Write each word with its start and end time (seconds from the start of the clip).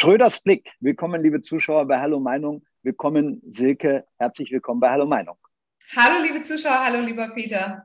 Schröders 0.00 0.38
Blick. 0.38 0.70
Willkommen, 0.78 1.24
liebe 1.24 1.42
Zuschauer 1.42 1.84
bei 1.88 1.98
Hallo 1.98 2.20
Meinung. 2.20 2.64
Willkommen, 2.84 3.42
Silke. 3.50 4.04
Herzlich 4.16 4.52
willkommen 4.52 4.78
bei 4.78 4.90
Hallo 4.90 5.06
Meinung. 5.06 5.36
Hallo, 5.96 6.22
liebe 6.22 6.40
Zuschauer. 6.40 6.84
Hallo, 6.84 7.00
lieber 7.00 7.30
Peter. 7.34 7.84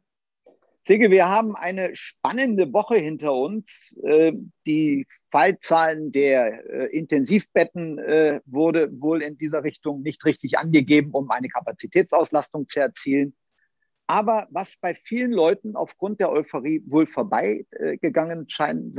Silke, 0.86 1.10
wir 1.10 1.28
haben 1.28 1.56
eine 1.56 1.96
spannende 1.96 2.72
Woche 2.72 2.98
hinter 2.98 3.34
uns. 3.34 3.98
Äh, 4.04 4.34
die 4.68 5.08
Fallzahlen 5.32 6.12
der 6.12 6.64
äh, 6.70 6.96
Intensivbetten 6.96 7.98
äh, 7.98 8.42
wurde 8.46 8.92
wohl 9.02 9.24
in 9.24 9.40
dieser 9.40 9.64
Richtung 9.64 10.04
nicht 10.04 10.24
richtig 10.24 10.60
angegeben, 10.60 11.14
um 11.14 11.32
eine 11.32 11.48
Kapazitätsauslastung 11.48 12.68
zu 12.68 12.80
erzielen. 12.80 13.36
Aber 14.06 14.48
was 14.52 14.78
bei 14.80 14.94
vielen 14.94 15.32
Leuten 15.32 15.76
aufgrund 15.76 16.20
der 16.20 16.32
Euphorie 16.32 16.84
wohl 16.86 17.08
vorbeigegangen 17.08 18.48
scheint, 18.50 18.96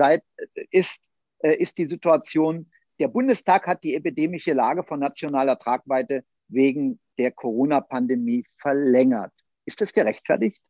ist, 0.72 0.98
ist 1.38 1.78
die 1.78 1.86
Situation, 1.86 2.72
der 2.98 3.08
Bundestag 3.08 3.66
hat 3.66 3.82
die 3.84 3.94
epidemische 3.94 4.52
Lage 4.52 4.84
von 4.84 5.00
nationaler 5.00 5.58
Tragweite 5.58 6.24
wegen 6.48 7.00
der 7.18 7.32
Corona-Pandemie 7.32 8.44
verlängert. 8.58 9.32
Ist 9.64 9.80
das 9.80 9.92
gerechtfertigt? 9.92 10.60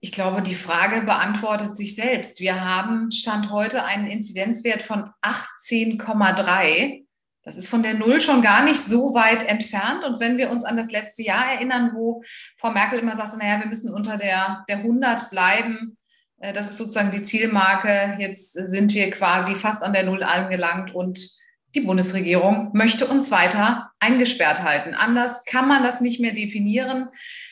Ich 0.00 0.12
glaube, 0.12 0.42
die 0.42 0.56
Frage 0.56 1.02
beantwortet 1.02 1.76
sich 1.76 1.94
selbst. 1.94 2.40
Wir 2.40 2.60
haben 2.60 3.12
Stand 3.12 3.52
heute 3.52 3.84
einen 3.84 4.08
Inzidenzwert 4.08 4.82
von 4.82 5.10
18,3. 5.22 7.06
Das 7.44 7.56
ist 7.56 7.68
von 7.68 7.82
der 7.82 7.94
Null 7.94 8.20
schon 8.20 8.42
gar 8.42 8.64
nicht 8.64 8.80
so 8.80 9.14
weit 9.14 9.48
entfernt. 9.48 10.04
Und 10.04 10.20
wenn 10.20 10.38
wir 10.38 10.50
uns 10.50 10.64
an 10.64 10.76
das 10.76 10.90
letzte 10.90 11.22
Jahr 11.22 11.52
erinnern, 11.52 11.92
wo 11.94 12.22
Frau 12.56 12.70
Merkel 12.70 12.98
immer 12.98 13.16
sagte, 13.16 13.38
naja, 13.38 13.60
wir 13.60 13.66
müssen 13.66 13.92
unter 13.92 14.16
der, 14.16 14.64
der 14.68 14.78
100 14.78 15.30
bleiben, 15.30 15.96
das 16.52 16.70
ist 16.70 16.78
sozusagen 16.78 17.12
die 17.12 17.22
Zielmarke. 17.22 18.16
Jetzt 18.18 18.52
sind 18.52 18.92
wir 18.94 19.10
quasi 19.10 19.54
fast 19.54 19.82
an 19.82 19.92
der 19.92 20.02
Null 20.02 20.24
angelangt 20.24 20.92
und 20.94 21.20
die 21.74 21.80
Bundesregierung 21.80 22.70
möchte 22.74 23.06
uns 23.06 23.30
weiter 23.30 23.92
eingesperrt 23.98 24.62
halten. 24.62 24.94
Anders 24.94 25.44
kann 25.44 25.68
man 25.68 25.82
das 25.82 26.00
nicht 26.00 26.20
mehr 26.20 26.32
definieren. 26.32 27.08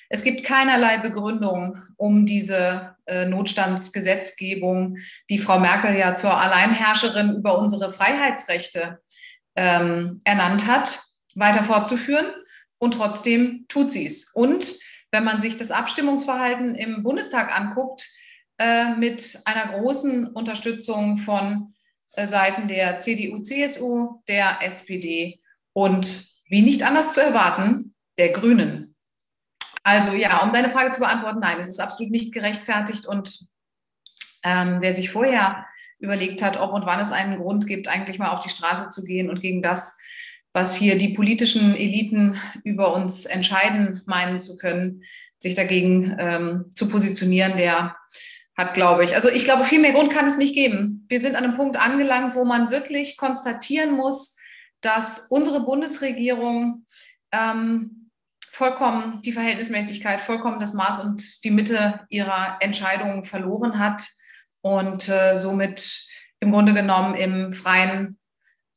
Es 0.08 0.24
gibt 0.24 0.44
keinerlei 0.44 0.98
Begründung, 0.98 1.78
um 1.96 2.26
diese 2.26 2.96
äh, 3.06 3.26
Notstandsgesetzgebung, 3.26 4.98
die 5.30 5.38
Frau 5.38 5.58
Merkel 5.58 5.96
ja 5.96 6.16
zur 6.16 6.36
Alleinherrscherin 6.36 7.36
über 7.36 7.58
unsere 7.58 7.92
Freiheitsrechte 7.92 8.98
ähm, 9.56 10.20
ernannt 10.24 10.66
hat, 10.66 11.00
weiter 11.36 11.62
fortzuführen. 11.62 12.26
Und 12.78 12.94
trotzdem 12.94 13.66
tut 13.68 13.92
sie 13.92 14.06
es. 14.06 14.32
Und 14.34 14.74
wenn 15.12 15.24
man 15.24 15.40
sich 15.40 15.58
das 15.58 15.70
Abstimmungsverhalten 15.70 16.74
im 16.74 17.02
Bundestag 17.02 17.56
anguckt, 17.56 18.06
äh, 18.60 18.94
mit 18.94 19.40
einer 19.46 19.68
großen 19.72 20.26
Unterstützung 20.26 21.16
von 21.16 21.72
äh, 22.12 22.26
Seiten 22.26 22.68
der 22.68 23.00
CDU, 23.00 23.38
CSU, 23.38 24.20
der 24.28 24.58
SPD 24.60 25.40
und 25.72 26.28
wie 26.44 26.60
nicht 26.60 26.82
anders 26.82 27.14
zu 27.14 27.22
erwarten, 27.22 27.94
der 28.18 28.28
Grünen. 28.28 28.94
Also 29.82 30.12
ja, 30.12 30.42
um 30.42 30.52
deine 30.52 30.68
Frage 30.68 30.90
zu 30.90 31.00
beantworten, 31.00 31.40
nein, 31.40 31.58
es 31.58 31.68
ist 31.68 31.80
absolut 31.80 32.12
nicht 32.12 32.34
gerechtfertigt 32.34 33.06
und 33.06 33.46
ähm, 34.44 34.76
wer 34.80 34.92
sich 34.92 35.08
vorher 35.08 35.64
überlegt 35.98 36.42
hat, 36.42 36.60
ob 36.60 36.74
und 36.74 36.84
wann 36.84 37.00
es 37.00 37.12
einen 37.12 37.38
Grund 37.38 37.66
gibt, 37.66 37.88
eigentlich 37.88 38.18
mal 38.18 38.28
auf 38.28 38.40
die 38.40 38.50
Straße 38.50 38.90
zu 38.90 39.02
gehen 39.04 39.30
und 39.30 39.40
gegen 39.40 39.62
das, 39.62 39.98
was 40.52 40.76
hier 40.76 40.98
die 40.98 41.14
politischen 41.14 41.74
Eliten 41.74 42.36
über 42.62 42.92
uns 42.92 43.24
entscheiden 43.24 44.02
meinen 44.04 44.38
zu 44.38 44.58
können, 44.58 45.02
sich 45.38 45.54
dagegen 45.54 46.14
ähm, 46.18 46.72
zu 46.74 46.90
positionieren, 46.90 47.56
der 47.56 47.96
hat, 48.60 48.74
glaube 48.74 49.04
ich. 49.04 49.14
Also 49.14 49.28
ich 49.28 49.44
glaube, 49.44 49.64
viel 49.64 49.80
mehr 49.80 49.92
Grund 49.92 50.12
kann 50.12 50.26
es 50.26 50.36
nicht 50.36 50.54
geben. 50.54 51.06
Wir 51.08 51.20
sind 51.20 51.34
an 51.34 51.44
einem 51.44 51.56
Punkt 51.56 51.76
angelangt, 51.76 52.34
wo 52.34 52.44
man 52.44 52.70
wirklich 52.70 53.16
konstatieren 53.16 53.96
muss, 53.96 54.36
dass 54.80 55.26
unsere 55.30 55.60
Bundesregierung 55.60 56.86
ähm, 57.32 58.10
vollkommen 58.52 59.22
die 59.22 59.32
Verhältnismäßigkeit, 59.32 60.20
vollkommen 60.20 60.60
das 60.60 60.74
Maß 60.74 61.04
und 61.04 61.44
die 61.44 61.50
Mitte 61.50 62.00
ihrer 62.10 62.58
Entscheidungen 62.60 63.24
verloren 63.24 63.78
hat 63.78 64.02
und 64.60 65.08
äh, 65.08 65.36
somit 65.36 66.06
im 66.40 66.52
Grunde 66.52 66.74
genommen 66.74 67.14
im 67.14 67.52
freien 67.52 68.19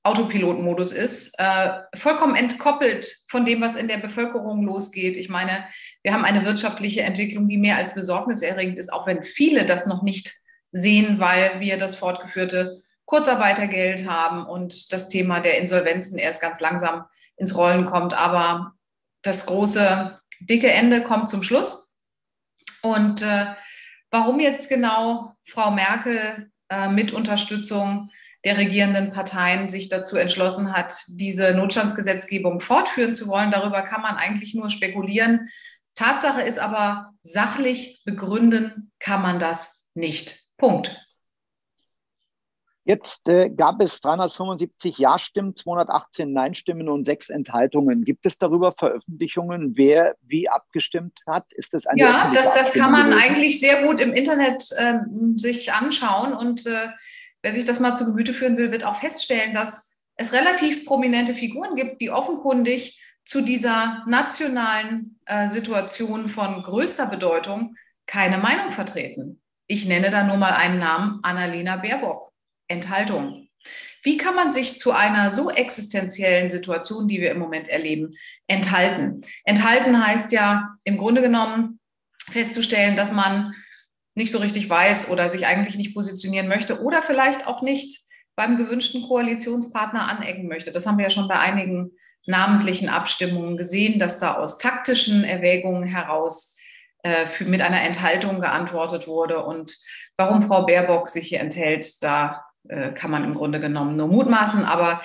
Autopilotmodus 0.04 0.92
ist, 0.92 1.34
äh, 1.40 1.80
vollkommen 1.96 2.36
entkoppelt 2.36 3.24
von 3.30 3.46
dem, 3.46 3.62
was 3.62 3.78
in 3.78 3.88
der 3.88 3.98
Bevölkerung 3.98 4.64
losgeht. 4.64 5.16
Ich 5.16 5.30
meine, 5.30 5.66
wir 6.04 6.14
haben 6.14 6.26
eine 6.26 6.46
wirtschaftliche 6.46 7.02
Entwicklung, 7.02 7.48
die 7.48 7.58
mehr 7.58 7.78
als 7.78 7.96
besorgniserregend 7.96 8.78
ist, 8.78 8.92
auch 8.92 9.08
wenn 9.08 9.24
viele 9.24 9.66
das 9.66 9.88
noch 9.88 10.04
nicht 10.04 10.34
sehen, 10.74 11.20
weil 11.20 11.62
wir 11.62 11.78
das 11.78 11.96
fortgeführte 11.96 12.82
Kurzarbeitergeld 13.06 14.08
haben 14.08 14.46
und 14.46 14.92
das 14.92 15.08
Thema 15.08 15.40
der 15.40 15.58
Insolvenzen 15.58 16.18
erst 16.18 16.42
ganz 16.42 16.60
langsam 16.60 17.06
ins 17.38 17.56
Rollen 17.56 17.86
kommt. 17.86 18.14
Aber 18.14 18.74
das 19.22 19.46
große, 19.46 20.20
dicke 20.42 20.72
Ende 20.72 21.02
kommt 21.02 21.30
zum 21.30 21.44
Schluss. 21.44 22.02
Und 22.82 23.22
äh, 23.22 23.46
warum 24.12 24.42
jetzt 24.42 24.68
genau 24.68 25.34
Frau 25.46 25.72
Merkel 25.72 26.52
äh, 26.70 26.90
mit 26.90 27.14
Unterstützung 27.14 28.10
der 28.46 28.58
regierenden 28.58 29.14
Parteien 29.14 29.70
sich 29.70 29.90
dazu 29.90 30.18
entschlossen 30.18 30.74
hat, 30.74 30.94
diese 31.08 31.54
Notstandsgesetzgebung 31.54 32.60
fortführen 32.60 33.16
zu 33.16 33.28
wollen. 33.28 33.52
Darüber 33.52 33.82
kann 33.84 34.02
man 34.02 34.16
eigentlich 34.16 34.54
nur 34.54 34.70
spekulieren. 34.70 35.50
Tatsache 35.96 36.42
ist 36.42 36.60
aber, 36.60 37.12
sachlich 37.22 38.02
begründen 38.06 38.92
kann 39.00 39.22
man 39.22 39.40
das 39.40 39.90
nicht. 39.94 40.40
Punkt. 40.58 41.00
Jetzt 42.86 43.30
äh, 43.30 43.50
gab 43.50 43.82
es 43.82 44.02
375 44.02 44.98
Ja-Stimmen, 44.98 45.56
218 45.56 46.34
Nein-Stimmen 46.34 46.90
und 46.90 47.06
sechs 47.06 47.30
Enthaltungen. 47.30 48.04
Gibt 48.04 48.26
es 48.26 48.38
darüber 48.38 48.74
Veröffentlichungen, 48.78 49.78
wer 49.78 50.16
wie 50.22 50.50
abgestimmt 50.50 51.18
hat? 51.26 51.46
Ist 51.54 51.74
das 51.74 51.88
eine 51.88 52.02
Ja, 52.02 52.32
das, 52.34 52.54
das 52.54 52.74
kann 52.74 52.92
man 52.92 53.14
eigentlich 53.14 53.62
sehr 53.62 53.84
gut 53.84 54.02
im 54.02 54.12
Internet 54.12 54.70
äh, 54.76 55.00
sich 55.38 55.72
anschauen 55.72 56.34
und 56.34 56.66
äh, 56.66 56.90
wer 57.44 57.54
sich 57.54 57.66
das 57.66 57.80
mal 57.80 57.96
zu 57.96 58.06
Gemüte 58.06 58.34
führen 58.34 58.58
will, 58.58 58.72
wird 58.72 58.84
auch 58.84 58.96
feststellen, 58.96 59.54
dass 59.54 60.02
es 60.16 60.34
relativ 60.34 60.86
prominente 60.86 61.36
Figuren 61.36 61.76
gibt, 61.76 62.02
die 62.02 62.10
offenkundig 62.10 63.00
zu 63.26 63.42
dieser 63.42 64.04
nationalen 64.08 65.20
äh, 65.26 65.48
Situation 65.48 66.30
von 66.30 66.64
größter 66.64 67.06
Bedeutung 67.06 67.76
keine 68.06 68.38
Meinung 68.38 68.72
vertreten. 68.72 69.42
Ich 69.68 69.86
nenne 69.86 70.10
da 70.10 70.24
nur 70.24 70.38
mal 70.38 70.54
einen 70.54 70.80
Namen, 70.80 71.20
Annalena 71.24 71.78
Baerbock. 71.78 72.32
Enthaltung. 72.68 73.48
Wie 74.04 74.18
kann 74.18 74.36
man 74.36 74.52
sich 74.52 74.80
zu 74.80 74.92
einer 74.92 75.30
so 75.30 75.50
existenziellen 75.50 76.50
Situation, 76.50 77.08
die 77.08 77.22
wir 77.22 77.32
im 77.32 77.40
Moment 77.40 77.70
erleben, 77.70 78.16
enthalten? 78.48 79.22
Enthalten 79.46 80.06
heißt 80.06 80.34
ja 80.34 80.76
im 80.84 80.98
Grunde 80.98 81.22
genommen 81.22 81.80
festzustellen, 82.30 82.98
dass 82.98 83.14
man 83.14 83.54
nicht 84.16 84.32
so 84.32 84.38
richtig 84.38 84.70
weiß 84.70 85.10
oder 85.10 85.30
sich 85.30 85.46
eigentlich 85.46 85.76
nicht 85.76 85.94
positionieren 85.94 86.48
möchte 86.48 86.82
oder 86.82 87.02
vielleicht 87.02 87.48
auch 87.48 87.62
nicht 87.62 88.02
beim 88.36 88.58
gewünschten 88.58 89.04
Koalitionspartner 89.04 90.08
anecken 90.08 90.48
möchte. 90.48 90.72
Das 90.72 90.86
haben 90.86 90.98
wir 90.98 91.06
ja 91.06 91.10
schon 91.10 91.28
bei 91.28 91.40
einigen 91.40 91.92
namentlichen 92.26 92.90
Abstimmungen 92.90 93.58
gesehen, 93.58 94.00
dass 94.00 94.20
da 94.20 94.36
aus 94.36 94.58
taktischen 94.58 95.24
Erwägungen 95.24 95.84
heraus 95.84 96.58
äh, 97.04 97.28
für, 97.28 97.46
mit 97.46 97.62
einer 97.62 97.82
Enthaltung 97.82 98.40
geantwortet 98.40 99.08
wurde. 99.08 99.44
Und 99.44 99.76
warum 100.18 100.42
Frau 100.42 100.66
Baerbock 100.66 101.10
sich 101.10 101.28
hier 101.28 101.42
enthält, 101.42 102.02
da 102.02 102.46
äh, 102.70 102.92
kann 102.92 103.12
man 103.12 103.24
im 103.24 103.36
Grunde 103.36 103.60
genommen 103.60 103.98
nur 103.98 104.08
mutmaßen. 104.08 104.64
Aber 104.66 105.02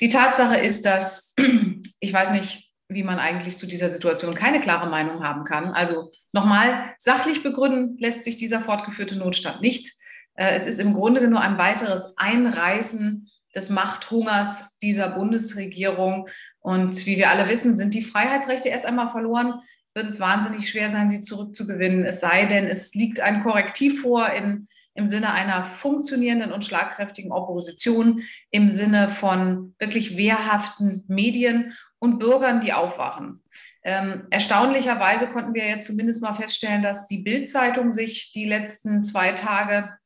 die 0.00 0.08
Tatsache 0.08 0.58
ist, 0.58 0.86
dass 0.86 1.34
ich 2.00 2.12
weiß 2.12 2.30
nicht, 2.32 2.69
wie 2.90 3.04
man 3.04 3.18
eigentlich 3.18 3.56
zu 3.56 3.66
dieser 3.66 3.88
Situation 3.88 4.34
keine 4.34 4.60
klare 4.60 4.90
Meinung 4.90 5.22
haben 5.22 5.44
kann. 5.44 5.72
Also 5.72 6.10
nochmal, 6.32 6.92
sachlich 6.98 7.42
begründen 7.42 7.96
lässt 7.98 8.24
sich 8.24 8.36
dieser 8.36 8.60
fortgeführte 8.60 9.16
Notstand 9.16 9.60
nicht. 9.60 9.92
Äh, 10.34 10.54
es 10.56 10.66
ist 10.66 10.80
im 10.80 10.92
Grunde 10.92 11.26
nur 11.28 11.40
ein 11.40 11.56
weiteres 11.56 12.14
Einreißen 12.18 13.30
des 13.54 13.70
Machthungers 13.70 14.78
dieser 14.78 15.08
Bundesregierung. 15.10 16.28
Und 16.58 17.06
wie 17.06 17.16
wir 17.16 17.30
alle 17.30 17.48
wissen, 17.48 17.76
sind 17.76 17.94
die 17.94 18.04
Freiheitsrechte 18.04 18.68
erst 18.68 18.86
einmal 18.86 19.10
verloren, 19.10 19.54
wird 19.94 20.06
es 20.06 20.20
wahnsinnig 20.20 20.68
schwer 20.68 20.90
sein, 20.90 21.10
sie 21.10 21.20
zurückzugewinnen. 21.20 22.04
Es 22.04 22.20
sei 22.20 22.46
denn, 22.46 22.66
es 22.66 22.94
liegt 22.94 23.20
ein 23.20 23.42
Korrektiv 23.42 24.02
vor 24.02 24.28
in 24.30 24.68
im 24.94 25.06
Sinne 25.06 25.32
einer 25.32 25.62
funktionierenden 25.64 26.52
und 26.52 26.64
schlagkräftigen 26.64 27.32
Opposition, 27.32 28.22
im 28.50 28.68
Sinne 28.68 29.08
von 29.08 29.74
wirklich 29.78 30.16
wehrhaften 30.16 31.04
Medien 31.08 31.72
und 32.00 32.18
Bürgern, 32.18 32.60
die 32.60 32.72
aufwachen. 32.72 33.42
Ähm, 33.84 34.26
erstaunlicherweise 34.30 35.28
konnten 35.28 35.54
wir 35.54 35.66
jetzt 35.66 35.86
zumindest 35.86 36.22
mal 36.22 36.34
feststellen, 36.34 36.82
dass 36.82 37.06
die 37.06 37.18
Bild-Zeitung 37.18 37.92
sich 37.92 38.32
die 38.32 38.46
letzten 38.46 39.04
zwei 39.04 39.32
Tage 39.32 39.96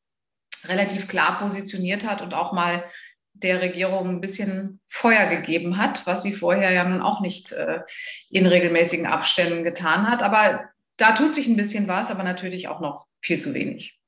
relativ 0.65 1.07
klar 1.07 1.39
positioniert 1.39 2.07
hat 2.07 2.21
und 2.21 2.33
auch 2.33 2.53
mal 2.53 2.83
der 3.33 3.61
Regierung 3.61 4.09
ein 4.09 4.21
bisschen 4.21 4.79
Feuer 4.87 5.27
gegeben 5.27 5.77
hat, 5.77 6.05
was 6.05 6.23
sie 6.23 6.31
vorher 6.31 6.71
ja 6.71 6.83
nun 6.85 7.01
auch 7.01 7.19
nicht 7.19 7.51
äh, 7.51 7.81
in 8.29 8.45
regelmäßigen 8.45 9.05
Abständen 9.05 9.63
getan 9.63 10.09
hat. 10.09 10.23
Aber 10.23 10.69
da 10.97 11.11
tut 11.11 11.33
sich 11.33 11.47
ein 11.47 11.57
bisschen 11.57 11.87
was, 11.87 12.11
aber 12.11 12.23
natürlich 12.23 12.67
auch 12.69 12.79
noch 12.79 13.07
viel 13.21 13.41
zu 13.41 13.53
wenig. 13.53 13.99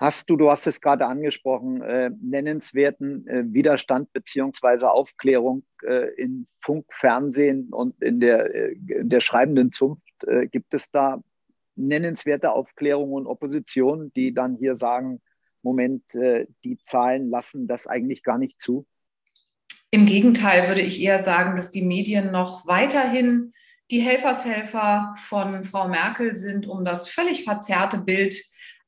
Hast 0.00 0.30
du, 0.30 0.36
du 0.36 0.50
hast 0.50 0.66
es 0.66 0.80
gerade 0.80 1.06
angesprochen, 1.06 1.82
äh, 1.82 2.10
nennenswerten 2.22 3.28
äh, 3.28 3.44
Widerstand 3.52 4.10
beziehungsweise 4.14 4.90
Aufklärung 4.90 5.62
äh, 5.86 6.14
in 6.14 6.46
Funk, 6.62 6.86
Fernsehen 6.88 7.68
und 7.70 8.02
in 8.02 8.18
der, 8.18 8.54
äh, 8.54 8.72
in 8.88 9.10
der 9.10 9.20
schreibenden 9.20 9.72
Zunft? 9.72 10.02
Äh, 10.26 10.46
gibt 10.46 10.72
es 10.72 10.90
da 10.90 11.22
nennenswerte 11.76 12.52
Aufklärung 12.52 13.12
und 13.12 13.26
Opposition, 13.26 14.10
die 14.14 14.32
dann 14.32 14.56
hier 14.56 14.78
sagen, 14.78 15.20
Moment, 15.62 16.14
äh, 16.14 16.46
die 16.64 16.78
Zahlen 16.82 17.28
lassen 17.28 17.68
das 17.68 17.86
eigentlich 17.86 18.22
gar 18.22 18.38
nicht 18.38 18.58
zu? 18.58 18.86
Im 19.90 20.06
Gegenteil 20.06 20.68
würde 20.68 20.80
ich 20.80 21.02
eher 21.02 21.18
sagen, 21.18 21.56
dass 21.56 21.70
die 21.70 21.84
Medien 21.84 22.30
noch 22.30 22.66
weiterhin 22.66 23.52
die 23.90 24.00
Helfershelfer 24.00 25.14
von 25.18 25.64
Frau 25.64 25.88
Merkel 25.88 26.36
sind, 26.36 26.66
um 26.66 26.86
das 26.86 27.10
völlig 27.10 27.44
verzerrte 27.44 27.98
Bild 27.98 28.34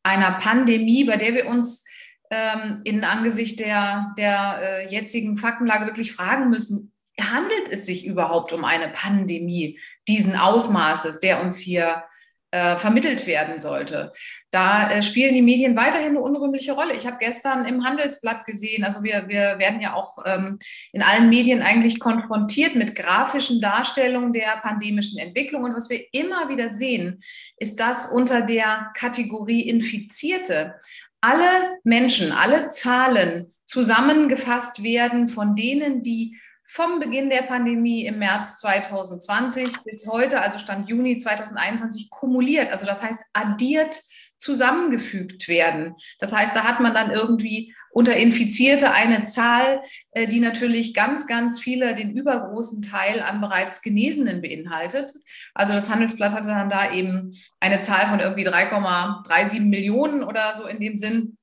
einer 0.03 0.33
Pandemie, 0.33 1.05
bei 1.05 1.17
der 1.17 1.35
wir 1.35 1.47
uns 1.47 1.85
ähm, 2.31 2.81
in 2.85 3.05
Angesicht 3.05 3.61
der, 3.61 4.15
der 4.17 4.59
äh, 4.63 4.89
jetzigen 4.89 5.37
Faktenlage 5.37 5.87
wirklich 5.87 6.13
fragen 6.13 6.51
müssen, 6.51 6.93
handelt 7.21 7.69
es 7.71 7.87
sich 7.87 8.07
überhaupt 8.07 8.53
um 8.53 8.65
eine 8.65 8.89
Pandemie 8.89 9.79
diesen 10.09 10.37
Ausmaßes, 10.37 11.21
der 11.21 11.43
uns 11.43 11.59
hier 11.59 12.05
äh, 12.53 12.77
vermittelt 12.77 13.27
werden 13.27 13.59
sollte. 13.61 14.13
Da 14.51 14.91
äh, 14.91 15.03
spielen 15.03 15.35
die 15.35 15.41
Medien 15.41 15.75
weiterhin 15.75 16.11
eine 16.11 16.21
unrühmliche 16.21 16.73
Rolle. 16.73 16.95
Ich 16.95 17.07
habe 17.07 17.17
gestern 17.19 17.65
im 17.65 17.83
Handelsblatt 17.83 18.45
gesehen, 18.45 18.85
also 18.85 19.03
wir, 19.03 19.27
wir 19.27 19.59
werden 19.59 19.81
ja 19.81 19.95
auch 19.95 20.19
ähm, 20.27 20.59
in 20.93 21.03
allen 21.03 21.31
Medien 21.31 21.63
eigentlich 21.63 21.99
konfrontiert 21.99 22.75
mit 22.75 22.95
grafischen 22.95 23.63
Darstellungen 23.63 24.35
der 24.35 24.59
pandemischen 24.59 25.19
Entwicklung. 25.19 25.65
Und 25.65 25.75
was 25.75 25.89
wir 25.89 26.05
immer 26.13 26.51
wieder 26.51 26.75
sehen, 26.75 27.23
ist, 27.57 27.81
dass 27.81 28.13
unter 28.13 28.43
der 28.43 28.93
Kategorie 28.95 29.63
Infizierte 29.63 30.75
alle 31.23 31.79
Menschen, 31.85 32.33
alle 32.33 32.69
Zahlen 32.69 33.55
zusammengefasst 33.65 34.83
werden 34.83 35.31
von 35.31 35.57
denen, 35.57 36.03
die 36.03 36.37
vom 36.73 37.01
Beginn 37.01 37.29
der 37.29 37.43
Pandemie 37.43 38.07
im 38.07 38.19
März 38.19 38.59
2020 38.61 39.83
bis 39.85 40.09
heute, 40.11 40.41
also 40.41 40.59
Stand 40.59 40.89
Juni 40.89 41.19
2021, 41.19 42.09
kumuliert. 42.09 42.71
Also 42.71 42.87
das 42.87 43.03
heißt 43.03 43.21
addiert 43.35 43.95
zusammengefügt 44.39 45.49
werden. 45.49 45.95
Das 46.19 46.35
heißt, 46.35 46.57
da 46.57 46.65
hat 46.65 46.81
man 46.81 46.95
dann 46.95 47.11
irgendwie 47.11 47.75
unter 47.91 48.17
Infizierte 48.17 48.91
eine 48.91 49.25
Zahl, 49.25 49.83
äh, 50.13 50.27
die 50.27 50.41
natürlich 50.41 50.95
ganz, 50.95 51.27
ganz 51.27 51.61
viele, 51.61 51.95
den 51.95 52.17
übergroßen 52.17 52.83
Teil 52.83 53.21
an 53.21 53.43
bereits 53.43 53.83
Genesenen 53.83 54.41
beinhaltet. 54.41 55.13
Also 55.53 55.75
das 55.75 55.91
Handelsblatt 55.91 56.33
hatte 56.33 56.49
dann 56.49 56.71
da 56.71 56.91
eben 56.93 57.37
eine 57.61 57.81
Zahl 57.83 58.07
von 58.09 58.19
irgendwie 58.19 58.49
3,37 58.49 59.61
Millionen 59.61 60.25
oder 60.25 60.55
so 60.55 60.67
in 60.67 60.81
dem 60.81 60.97
Sinn. 60.97 61.37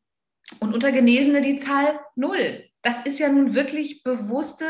Und 0.60 0.74
unter 0.74 0.92
Genesene 0.92 1.42
die 1.42 1.58
Zahl 1.58 2.00
null. 2.16 2.66
Das 2.82 3.06
ist 3.06 3.20
ja 3.20 3.30
nun 3.30 3.54
wirklich 3.54 4.04
bewusste 4.04 4.66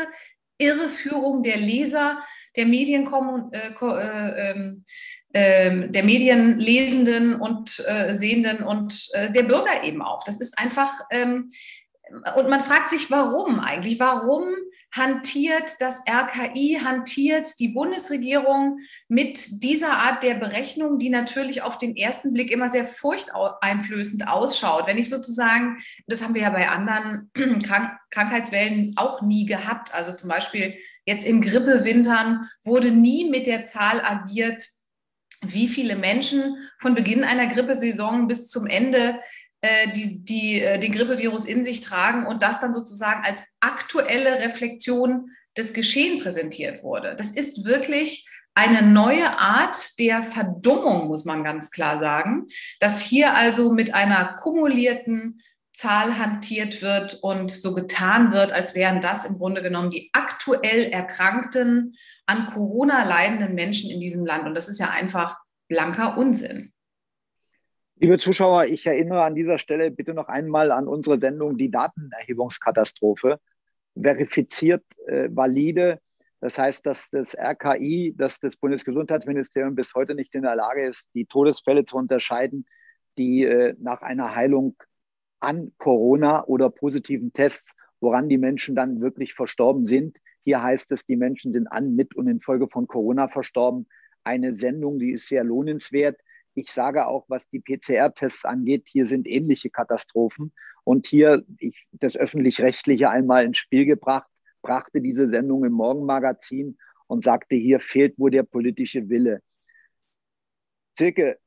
Irreführung 0.60 1.42
der 1.42 1.56
Leser, 1.56 2.20
der 2.56 2.66
Medienkommun, 2.66 3.52
äh, 3.52 3.70
äh, 3.72 4.74
äh, 5.32 5.88
der 5.88 6.02
Medienlesenden 6.02 7.40
und 7.40 7.84
äh, 7.86 8.14
Sehenden 8.14 8.64
und 8.64 9.08
äh, 9.12 9.30
der 9.32 9.44
Bürger 9.44 9.84
eben 9.84 10.02
auch. 10.02 10.24
Das 10.24 10.40
ist 10.40 10.58
einfach, 10.58 10.92
ähm, 11.10 11.50
und 12.36 12.48
man 12.48 12.62
fragt 12.62 12.90
sich, 12.90 13.10
warum 13.10 13.60
eigentlich? 13.60 14.00
Warum 14.00 14.44
hantiert 14.92 15.76
das 15.78 16.02
RKI, 16.08 16.80
hantiert 16.84 17.48
die 17.60 17.68
Bundesregierung 17.68 18.80
mit 19.08 19.62
dieser 19.62 19.98
Art 19.98 20.22
der 20.22 20.34
Berechnung, 20.34 20.98
die 20.98 21.10
natürlich 21.10 21.62
auf 21.62 21.78
den 21.78 21.96
ersten 21.96 22.32
Blick 22.32 22.50
immer 22.50 22.70
sehr 22.70 22.84
furchteinflößend 22.84 24.26
ausschaut. 24.26 24.86
Wenn 24.86 24.98
ich 24.98 25.08
sozusagen, 25.08 25.78
das 26.06 26.22
haben 26.22 26.34
wir 26.34 26.42
ja 26.42 26.50
bei 26.50 26.68
anderen 26.68 27.30
Krank 27.62 27.92
Krankheitswellen 28.10 28.94
auch 28.96 29.22
nie 29.22 29.46
gehabt, 29.46 29.94
also 29.94 30.12
zum 30.12 30.28
Beispiel 30.28 30.74
jetzt 31.04 31.24
in 31.24 31.40
Grippewintern 31.40 32.48
wurde 32.64 32.90
nie 32.90 33.30
mit 33.30 33.46
der 33.46 33.64
Zahl 33.64 34.00
agiert, 34.00 34.64
wie 35.42 35.68
viele 35.68 35.94
Menschen 35.96 36.56
von 36.80 36.94
Beginn 36.94 37.22
einer 37.22 37.46
Grippesaison 37.46 38.26
bis 38.26 38.48
zum 38.48 38.66
Ende 38.66 39.20
die, 39.92 40.24
die 40.24 40.60
äh, 40.60 40.78
den 40.78 40.92
Grippevirus 40.92 41.44
in 41.44 41.64
sich 41.64 41.80
tragen 41.80 42.26
und 42.26 42.42
das 42.42 42.60
dann 42.60 42.74
sozusagen 42.74 43.24
als 43.24 43.44
aktuelle 43.60 44.40
Reflexion 44.40 45.30
des 45.56 45.74
Geschehen 45.74 46.20
präsentiert 46.20 46.82
wurde. 46.82 47.14
Das 47.16 47.32
ist 47.32 47.64
wirklich 47.64 48.28
eine 48.54 48.82
neue 48.82 49.38
Art 49.38 49.98
der 49.98 50.22
Verdummung, 50.22 51.08
muss 51.08 51.24
man 51.24 51.44
ganz 51.44 51.70
klar 51.70 51.98
sagen, 51.98 52.48
dass 52.80 53.00
hier 53.00 53.34
also 53.34 53.72
mit 53.72 53.94
einer 53.94 54.34
kumulierten 54.34 55.40
Zahl 55.72 56.18
hantiert 56.18 56.82
wird 56.82 57.14
und 57.22 57.50
so 57.50 57.74
getan 57.74 58.32
wird, 58.32 58.52
als 58.52 58.74
wären 58.74 59.00
das 59.00 59.24
im 59.24 59.38
Grunde 59.38 59.62
genommen 59.62 59.90
die 59.90 60.10
aktuell 60.12 60.84
erkrankten, 60.90 61.96
an 62.26 62.46
Corona 62.46 63.04
leidenden 63.04 63.54
Menschen 63.54 63.90
in 63.90 64.00
diesem 64.00 64.24
Land. 64.24 64.46
Und 64.46 64.54
das 64.54 64.68
ist 64.68 64.78
ja 64.78 64.90
einfach 64.90 65.38
blanker 65.68 66.16
Unsinn. 66.16 66.72
Liebe 68.02 68.16
Zuschauer, 68.16 68.64
ich 68.64 68.86
erinnere 68.86 69.24
an 69.24 69.34
dieser 69.34 69.58
Stelle 69.58 69.90
bitte 69.90 70.14
noch 70.14 70.28
einmal 70.28 70.70
an 70.70 70.88
unsere 70.88 71.20
Sendung 71.20 71.58
Die 71.58 71.70
Datenerhebungskatastrophe. 71.70 73.38
Verifiziert, 73.94 74.82
äh, 75.06 75.28
valide. 75.30 76.00
Das 76.40 76.58
heißt, 76.58 76.86
dass 76.86 77.10
das 77.10 77.36
RKI, 77.36 78.14
dass 78.16 78.40
das 78.40 78.56
Bundesgesundheitsministerium 78.56 79.74
bis 79.74 79.92
heute 79.94 80.14
nicht 80.14 80.34
in 80.34 80.44
der 80.44 80.56
Lage 80.56 80.86
ist, 80.86 81.08
die 81.12 81.26
Todesfälle 81.26 81.84
zu 81.84 81.98
unterscheiden, 81.98 82.64
die 83.18 83.44
äh, 83.44 83.74
nach 83.78 84.00
einer 84.00 84.34
Heilung 84.34 84.76
an 85.38 85.72
Corona 85.76 86.46
oder 86.46 86.70
positiven 86.70 87.34
Tests, 87.34 87.70
woran 88.00 88.30
die 88.30 88.38
Menschen 88.38 88.74
dann 88.74 89.02
wirklich 89.02 89.34
verstorben 89.34 89.84
sind. 89.84 90.16
Hier 90.42 90.62
heißt 90.62 90.90
es, 90.92 91.04
die 91.04 91.16
Menschen 91.16 91.52
sind 91.52 91.66
an, 91.66 91.96
mit 91.96 92.16
und 92.16 92.28
infolge 92.28 92.66
von 92.66 92.86
Corona 92.86 93.28
verstorben. 93.28 93.88
Eine 94.24 94.54
Sendung, 94.54 94.98
die 94.98 95.12
ist 95.12 95.28
sehr 95.28 95.44
lohnenswert. 95.44 96.16
Ich 96.54 96.72
sage 96.72 97.06
auch, 97.06 97.24
was 97.28 97.48
die 97.48 97.60
PCR-Tests 97.60 98.44
angeht, 98.44 98.88
hier 98.88 99.06
sind 99.06 99.28
ähnliche 99.28 99.70
Katastrophen. 99.70 100.52
Und 100.84 101.06
hier 101.06 101.44
ich 101.58 101.86
das 101.92 102.16
öffentlich-rechtliche 102.16 103.10
einmal 103.10 103.44
ins 103.44 103.58
Spiel 103.58 103.84
gebracht, 103.84 104.28
brachte 104.62 105.00
diese 105.00 105.28
Sendung 105.28 105.64
im 105.64 105.72
Morgenmagazin 105.72 106.78
und 107.06 107.24
sagte, 107.24 107.56
hier 107.56 107.80
fehlt 107.80 108.18
wohl 108.18 108.30
der 108.30 108.42
politische 108.42 109.08
Wille. 109.08 109.42
Silke, 110.98 111.38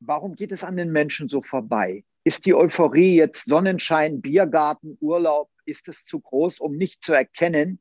warum 0.00 0.34
geht 0.34 0.52
es 0.52 0.64
an 0.64 0.76
den 0.76 0.90
Menschen 0.90 1.28
so 1.28 1.42
vorbei? 1.42 2.04
Ist 2.24 2.46
die 2.46 2.54
Euphorie 2.54 3.16
jetzt 3.16 3.48
Sonnenschein, 3.48 4.20
Biergarten, 4.20 4.96
Urlaub, 5.00 5.50
ist 5.64 5.88
es 5.88 6.04
zu 6.04 6.20
groß, 6.20 6.60
um 6.60 6.76
nicht 6.76 7.02
zu 7.02 7.12
erkennen, 7.12 7.80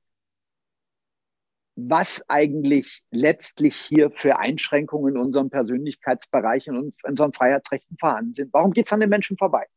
was 1.77 2.23
eigentlich 2.27 3.03
letztlich 3.11 3.75
hier 3.75 4.09
für 4.09 4.39
Einschränkungen 4.39 5.15
in 5.15 5.21
unserem 5.21 5.51
Persönlichkeitsbereich 5.51 6.67
und 6.69 6.77
in 6.77 6.93
unseren 7.03 7.33
Freiheitsrechten 7.33 7.97
vorhanden 7.99 8.33
sind. 8.33 8.51
Warum 8.51 8.71
geht 8.71 8.87
es 8.87 8.93
an 8.93 8.99
den 8.99 9.09
Menschen 9.09 9.37
vorbei? 9.37 9.67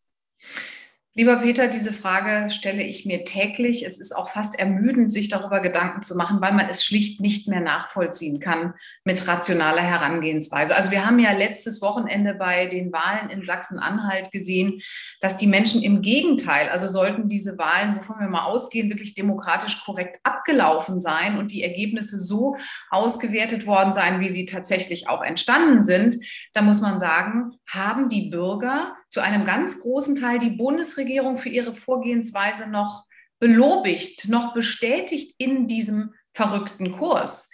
Lieber 1.12 1.38
Peter, 1.38 1.66
diese 1.66 1.92
Frage 1.92 2.52
stelle 2.52 2.84
ich 2.84 3.04
mir 3.04 3.24
täglich. 3.24 3.84
Es 3.84 3.98
ist 3.98 4.14
auch 4.14 4.28
fast 4.28 4.56
ermüdend, 4.56 5.10
sich 5.10 5.28
darüber 5.28 5.58
Gedanken 5.58 6.04
zu 6.04 6.16
machen, 6.16 6.40
weil 6.40 6.52
man 6.52 6.68
es 6.68 6.84
schlicht 6.84 7.20
nicht 7.20 7.48
mehr 7.48 7.58
nachvollziehen 7.58 8.38
kann 8.38 8.74
mit 9.02 9.26
rationaler 9.26 9.82
Herangehensweise. 9.82 10.76
Also 10.76 10.92
wir 10.92 11.04
haben 11.04 11.18
ja 11.18 11.32
letztes 11.32 11.82
Wochenende 11.82 12.34
bei 12.34 12.66
den 12.66 12.92
Wahlen 12.92 13.28
in 13.28 13.44
Sachsen-Anhalt 13.44 14.30
gesehen, 14.30 14.82
dass 15.20 15.36
die 15.36 15.48
Menschen 15.48 15.82
im 15.82 16.00
Gegenteil, 16.00 16.68
also 16.68 16.86
sollten 16.86 17.28
diese 17.28 17.58
Wahlen, 17.58 17.96
wovon 17.96 18.20
wir 18.20 18.28
mal 18.28 18.44
ausgehen, 18.44 18.88
wirklich 18.88 19.14
demokratisch 19.14 19.84
korrekt 19.84 20.20
abgelaufen 20.22 21.00
sein 21.00 21.38
und 21.38 21.50
die 21.50 21.64
Ergebnisse 21.64 22.20
so 22.20 22.56
ausgewertet 22.88 23.66
worden 23.66 23.94
sein, 23.94 24.20
wie 24.20 24.28
sie 24.28 24.44
tatsächlich 24.44 25.08
auch 25.08 25.22
entstanden 25.22 25.82
sind, 25.82 26.24
da 26.52 26.62
muss 26.62 26.80
man 26.80 27.00
sagen, 27.00 27.56
haben 27.66 28.08
die 28.10 28.30
Bürger 28.30 28.94
zu 29.10 29.20
einem 29.20 29.44
ganz 29.44 29.80
großen 29.80 30.16
Teil 30.16 30.38
die 30.38 30.50
Bundesregierung 30.50 31.36
für 31.36 31.48
ihre 31.50 31.74
Vorgehensweise 31.74 32.70
noch 32.70 33.06
belobigt, 33.38 34.28
noch 34.28 34.54
bestätigt 34.54 35.34
in 35.38 35.66
diesem 35.66 36.14
verrückten 36.32 36.92
Kurs. 36.92 37.50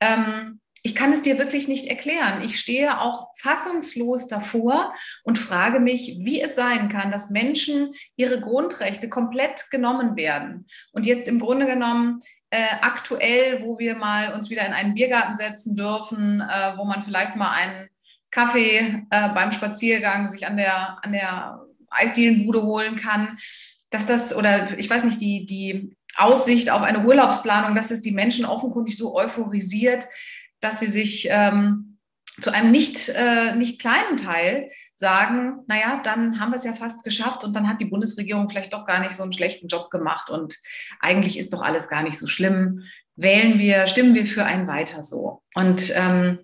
Ähm, 0.00 0.60
ich 0.82 0.94
kann 0.94 1.12
es 1.12 1.22
dir 1.22 1.38
wirklich 1.38 1.66
nicht 1.66 1.86
erklären. 1.86 2.42
Ich 2.42 2.60
stehe 2.60 3.00
auch 3.00 3.32
fassungslos 3.36 4.28
davor 4.28 4.94
und 5.24 5.38
frage 5.38 5.80
mich, 5.80 6.18
wie 6.20 6.40
es 6.40 6.54
sein 6.54 6.88
kann, 6.88 7.10
dass 7.10 7.30
Menschen 7.30 7.94
ihre 8.16 8.40
Grundrechte 8.40 9.08
komplett 9.08 9.70
genommen 9.70 10.16
werden. 10.16 10.66
Und 10.92 11.04
jetzt 11.04 11.26
im 11.26 11.40
Grunde 11.40 11.66
genommen 11.66 12.22
äh, 12.50 12.64
aktuell, 12.80 13.62
wo 13.64 13.78
wir 13.78 13.96
mal 13.96 14.34
uns 14.34 14.50
wieder 14.50 14.64
in 14.64 14.72
einen 14.72 14.94
Biergarten 14.94 15.36
setzen 15.36 15.76
dürfen, 15.76 16.40
äh, 16.40 16.76
wo 16.76 16.84
man 16.84 17.02
vielleicht 17.02 17.34
mal 17.34 17.50
einen 17.50 17.88
Kaffee 18.30 19.06
äh, 19.10 19.28
beim 19.30 19.52
Spaziergang 19.52 20.30
sich 20.30 20.46
an 20.46 20.56
der, 20.56 20.98
an 21.02 21.12
der 21.12 21.60
Eisdielenbude 21.90 22.62
holen 22.62 22.96
kann, 22.96 23.38
dass 23.90 24.06
das, 24.06 24.36
oder 24.36 24.78
ich 24.78 24.88
weiß 24.90 25.04
nicht, 25.04 25.20
die, 25.20 25.46
die 25.46 25.96
Aussicht 26.16 26.70
auf 26.70 26.82
eine 26.82 27.04
Urlaubsplanung, 27.04 27.74
dass 27.74 27.90
es 27.90 28.02
die 28.02 28.12
Menschen 28.12 28.44
offenkundig 28.44 28.96
so 28.96 29.16
euphorisiert, 29.16 30.06
dass 30.60 30.80
sie 30.80 30.86
sich 30.86 31.28
ähm, 31.30 31.98
zu 32.40 32.52
einem 32.52 32.70
nicht, 32.70 33.08
äh, 33.10 33.54
nicht 33.54 33.80
kleinen 33.80 34.16
Teil 34.16 34.70
sagen, 34.96 35.60
naja, 35.68 36.00
dann 36.02 36.40
haben 36.40 36.50
wir 36.50 36.56
es 36.56 36.64
ja 36.64 36.74
fast 36.74 37.04
geschafft 37.04 37.44
und 37.44 37.54
dann 37.54 37.68
hat 37.68 37.80
die 37.80 37.86
Bundesregierung 37.86 38.50
vielleicht 38.50 38.72
doch 38.72 38.84
gar 38.84 38.98
nicht 38.98 39.12
so 39.12 39.22
einen 39.22 39.32
schlechten 39.32 39.68
Job 39.68 39.90
gemacht 39.90 40.28
und 40.28 40.56
eigentlich 41.00 41.38
ist 41.38 41.52
doch 41.52 41.62
alles 41.62 41.88
gar 41.88 42.02
nicht 42.02 42.18
so 42.18 42.26
schlimm. 42.26 42.82
Wählen 43.14 43.58
wir, 43.58 43.86
stimmen 43.86 44.14
wir 44.14 44.26
für 44.26 44.44
ein 44.44 44.66
Weiter 44.66 45.02
so. 45.02 45.42
Und 45.54 45.92
ähm, 45.96 46.40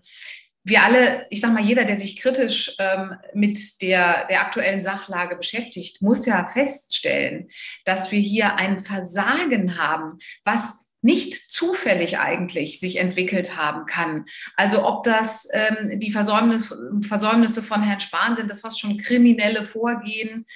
wir 0.65 0.83
alle, 0.83 1.27
ich 1.31 1.41
sage 1.43 1.53
mal, 1.53 1.63
jeder, 1.63 1.85
der 1.85 1.99
sich 1.99 2.19
kritisch 2.19 2.75
ähm, 2.79 3.15
mit 3.35 3.83
der, 3.83 4.27
der 4.29 4.41
aktuellen 4.41 4.81
Sachlage 4.81 5.37
beschäftigt, 5.37 6.01
muss 6.01 6.25
ja 6.25 6.49
feststellen, 6.51 7.51
dass 7.85 8.11
wir 8.11 8.19
hier 8.19 8.57
ein 8.57 8.81
Versagen 8.81 9.79
haben, 9.79 10.19
was 10.43 10.95
nicht 11.03 11.35
zufällig 11.35 12.19
eigentlich 12.19 12.81
sich 12.81 12.97
entwickelt 12.97 13.59
haben 13.59 13.85
kann. 13.85 14.25
Also 14.57 14.89
ob 14.89 15.03
das 15.03 15.47
ähm, 15.53 16.01
die 16.01 16.11
Versäumnisse, 16.11 16.79
Versäumnisse 17.07 17.63
von 17.63 17.83
Herrn 17.83 18.01
Spahn 18.01 18.37
sind, 18.37 18.51
das 18.51 18.63
fast 18.63 18.81
schon 18.81 18.97
kriminelle 18.97 19.67
Vorgehen 19.67 20.47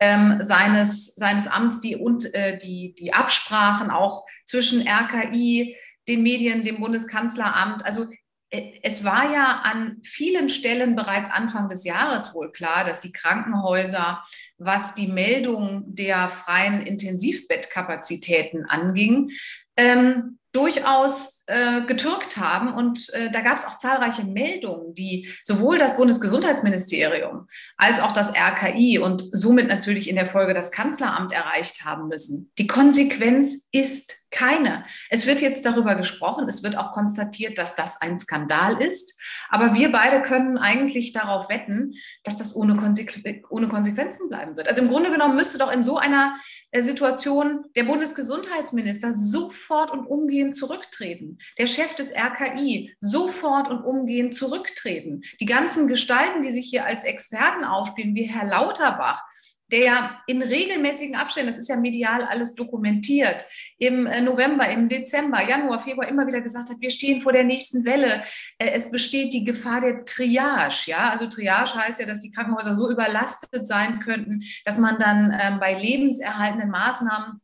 ähm, 0.00 0.38
seines, 0.40 1.14
seines 1.14 1.46
Amts, 1.46 1.82
die, 1.82 1.94
und 1.94 2.32
äh, 2.32 2.56
die, 2.56 2.94
die 2.98 3.12
Absprachen 3.12 3.90
auch 3.90 4.24
zwischen 4.46 4.88
RKI, 4.88 5.76
den 6.08 6.22
Medien, 6.22 6.64
dem 6.64 6.80
Bundeskanzleramt. 6.80 7.84
Also 7.84 8.06
es 8.50 9.04
war 9.04 9.30
ja 9.30 9.60
an 9.62 10.00
vielen 10.02 10.48
Stellen 10.48 10.96
bereits 10.96 11.30
Anfang 11.30 11.68
des 11.68 11.84
Jahres 11.84 12.34
wohl 12.34 12.50
klar, 12.50 12.84
dass 12.84 13.00
die 13.00 13.12
Krankenhäuser, 13.12 14.24
was 14.56 14.94
die 14.94 15.08
Meldung 15.08 15.82
der 15.86 16.30
freien 16.30 16.80
Intensivbettkapazitäten 16.80 18.64
anging, 18.64 19.32
ähm, 19.76 20.38
durchaus 20.52 21.37
äh, 21.48 21.80
getürkt 21.86 22.36
haben. 22.36 22.72
Und 22.74 23.12
äh, 23.14 23.30
da 23.30 23.40
gab 23.40 23.58
es 23.58 23.64
auch 23.64 23.78
zahlreiche 23.78 24.24
Meldungen, 24.24 24.94
die 24.94 25.28
sowohl 25.42 25.78
das 25.78 25.96
Bundesgesundheitsministerium 25.96 27.46
als 27.76 28.00
auch 28.00 28.12
das 28.12 28.34
RKI 28.36 28.98
und 28.98 29.24
somit 29.32 29.66
natürlich 29.66 30.10
in 30.10 30.16
der 30.16 30.26
Folge 30.26 30.52
das 30.52 30.70
Kanzleramt 30.70 31.32
erreicht 31.32 31.84
haben 31.86 32.08
müssen. 32.08 32.52
Die 32.58 32.66
Konsequenz 32.66 33.66
ist 33.72 34.18
keine. 34.30 34.84
Es 35.08 35.26
wird 35.26 35.40
jetzt 35.40 35.64
darüber 35.64 35.94
gesprochen, 35.94 36.48
es 36.48 36.62
wird 36.62 36.76
auch 36.76 36.92
konstatiert, 36.92 37.56
dass 37.56 37.76
das 37.76 38.00
ein 38.02 38.18
Skandal 38.18 38.80
ist. 38.82 39.18
Aber 39.48 39.72
wir 39.74 39.90
beide 39.90 40.20
können 40.20 40.58
eigentlich 40.58 41.12
darauf 41.12 41.48
wetten, 41.48 41.94
dass 42.24 42.36
das 42.36 42.54
ohne, 42.54 42.76
Konsequ 42.76 43.20
ohne 43.48 43.68
Konsequenzen 43.68 44.28
bleiben 44.28 44.56
wird. 44.56 44.68
Also 44.68 44.82
im 44.82 44.88
Grunde 44.88 45.10
genommen 45.10 45.36
müsste 45.36 45.56
doch 45.56 45.72
in 45.72 45.82
so 45.82 45.96
einer 45.96 46.36
äh, 46.70 46.82
Situation 46.82 47.64
der 47.74 47.84
Bundesgesundheitsminister 47.84 49.14
sofort 49.14 49.90
und 49.90 50.06
umgehend 50.06 50.56
zurücktreten. 50.56 51.37
Der 51.58 51.66
Chef 51.66 51.94
des 51.94 52.14
RKI 52.14 52.94
sofort 53.00 53.68
und 53.68 53.84
umgehend 53.84 54.34
zurücktreten. 54.34 55.22
Die 55.40 55.46
ganzen 55.46 55.88
Gestalten, 55.88 56.42
die 56.42 56.50
sich 56.50 56.66
hier 56.68 56.84
als 56.84 57.04
Experten 57.04 57.64
aufspielen, 57.64 58.14
wie 58.14 58.24
Herr 58.24 58.46
Lauterbach, 58.46 59.22
der 59.70 59.80
ja 59.80 60.22
in 60.26 60.42
regelmäßigen 60.42 61.14
Abständen, 61.14 61.50
das 61.50 61.58
ist 61.58 61.68
ja 61.68 61.76
medial 61.76 62.22
alles 62.22 62.54
dokumentiert, 62.54 63.44
im 63.78 64.06
äh, 64.06 64.20
November, 64.20 64.68
im 64.68 64.88
Dezember, 64.88 65.42
Januar, 65.42 65.82
Februar 65.82 66.08
immer 66.08 66.26
wieder 66.26 66.40
gesagt 66.40 66.70
hat, 66.70 66.80
wir 66.80 66.90
stehen 66.90 67.20
vor 67.20 67.32
der 67.32 67.44
nächsten 67.44 67.84
Welle. 67.84 68.24
Äh, 68.58 68.70
es 68.72 68.90
besteht 68.90 69.32
die 69.32 69.44
Gefahr 69.44 69.80
der 69.80 70.04
Triage. 70.04 70.84
Ja, 70.86 71.10
also 71.10 71.26
Triage 71.26 71.74
heißt 71.74 72.00
ja, 72.00 72.06
dass 72.06 72.20
die 72.20 72.32
Krankenhäuser 72.32 72.76
so 72.76 72.90
überlastet 72.90 73.66
sein 73.66 74.00
könnten, 74.00 74.42
dass 74.64 74.78
man 74.78 74.98
dann 74.98 75.38
ähm, 75.38 75.60
bei 75.60 75.74
lebenserhaltenden 75.74 76.70
Maßnahmen 76.70 77.40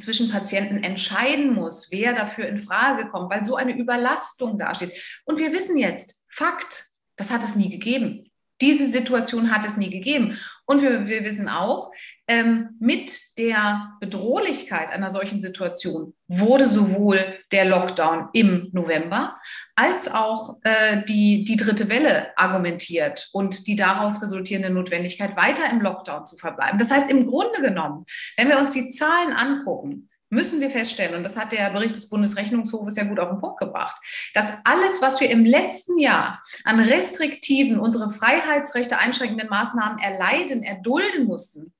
zwischen 0.00 0.30
Patienten 0.30 0.82
entscheiden 0.82 1.54
muss, 1.54 1.90
wer 1.90 2.14
dafür 2.14 2.46
in 2.46 2.58
Frage 2.58 3.08
kommt, 3.08 3.30
weil 3.30 3.44
so 3.44 3.56
eine 3.56 3.76
Überlastung 3.76 4.58
dasteht. 4.58 4.92
Und 5.24 5.38
wir 5.38 5.52
wissen 5.52 5.76
jetzt, 5.76 6.24
Fakt, 6.30 6.86
das 7.16 7.30
hat 7.30 7.44
es 7.44 7.54
nie 7.54 7.70
gegeben. 7.70 8.30
Diese 8.60 8.86
Situation 8.86 9.54
hat 9.54 9.66
es 9.66 9.76
nie 9.76 9.90
gegeben. 9.90 10.38
Und 10.66 10.82
wir, 10.82 11.06
wir 11.06 11.24
wissen 11.24 11.48
auch, 11.48 11.92
ähm, 12.26 12.70
mit 12.80 13.12
der 13.36 13.96
Bedrohlichkeit 14.00 14.90
einer 14.90 15.10
solchen 15.10 15.40
Situation 15.40 16.14
wurde 16.26 16.66
sowohl 16.66 17.18
der 17.52 17.66
Lockdown 17.66 18.30
im 18.32 18.70
November 18.72 19.36
als 19.74 20.12
auch 20.12 20.56
äh, 20.62 21.04
die, 21.06 21.44
die 21.44 21.56
dritte 21.56 21.88
Welle 21.90 22.36
argumentiert 22.36 23.28
und 23.32 23.66
die 23.66 23.76
daraus 23.76 24.22
resultierende 24.22 24.70
Notwendigkeit, 24.70 25.36
weiter 25.36 25.70
im 25.70 25.82
Lockdown 25.82 26.26
zu 26.26 26.36
verbleiben. 26.36 26.78
Das 26.78 26.90
heißt, 26.90 27.10
im 27.10 27.26
Grunde 27.26 27.60
genommen, 27.60 28.06
wenn 28.36 28.48
wir 28.48 28.58
uns 28.58 28.72
die 28.72 28.90
Zahlen 28.90 29.32
angucken, 29.32 30.08
müssen 30.30 30.60
wir 30.60 30.70
feststellen, 30.70 31.14
und 31.14 31.22
das 31.22 31.36
hat 31.36 31.52
der 31.52 31.70
Bericht 31.70 31.94
des 31.94 32.08
Bundesrechnungshofes 32.08 32.96
ja 32.96 33.04
gut 33.04 33.20
auf 33.20 33.28
den 33.28 33.40
Punkt 33.40 33.58
gebracht, 33.58 33.96
dass 34.32 34.64
alles, 34.64 35.00
was 35.00 35.20
wir 35.20 35.30
im 35.30 35.44
letzten 35.44 35.98
Jahr 35.98 36.42
an 36.64 36.80
restriktiven, 36.80 37.78
unsere 37.78 38.10
Freiheitsrechte 38.10 38.98
einschränkenden 38.98 39.48
Maßnahmen 39.48 39.98
erleiden, 39.98 40.62
erdulden 40.62 41.26
mussten, 41.26 41.72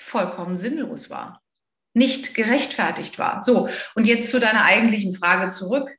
vollkommen 0.00 0.56
sinnlos 0.56 1.10
war, 1.10 1.42
nicht 1.94 2.34
gerechtfertigt 2.34 3.18
war. 3.18 3.42
So, 3.42 3.68
und 3.94 4.06
jetzt 4.06 4.30
zu 4.30 4.40
deiner 4.40 4.64
eigentlichen 4.64 5.14
Frage 5.14 5.50
zurück. 5.50 5.90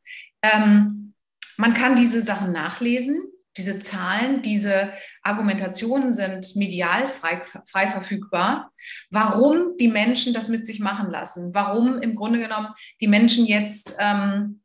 Ähm, 0.41 1.13
man 1.57 1.73
kann 1.73 1.95
diese 1.95 2.21
Sachen 2.21 2.51
nachlesen 2.51 3.31
diese 3.57 3.81
Zahlen, 3.81 4.41
diese 4.41 4.93
Argumentationen 5.23 6.13
sind 6.13 6.55
medial 6.55 7.09
frei, 7.09 7.41
frei, 7.69 7.91
verfügbar. 7.91 8.71
Warum 9.09 9.75
die 9.77 9.89
Menschen 9.89 10.33
das 10.33 10.47
mit 10.47 10.65
sich 10.65 10.79
machen 10.79 11.09
lassen? 11.09 11.53
Warum 11.53 12.01
im 12.01 12.15
Grunde 12.15 12.39
genommen 12.39 12.69
die 13.01 13.07
Menschen 13.07 13.45
jetzt 13.45 13.97
ähm, 13.99 14.60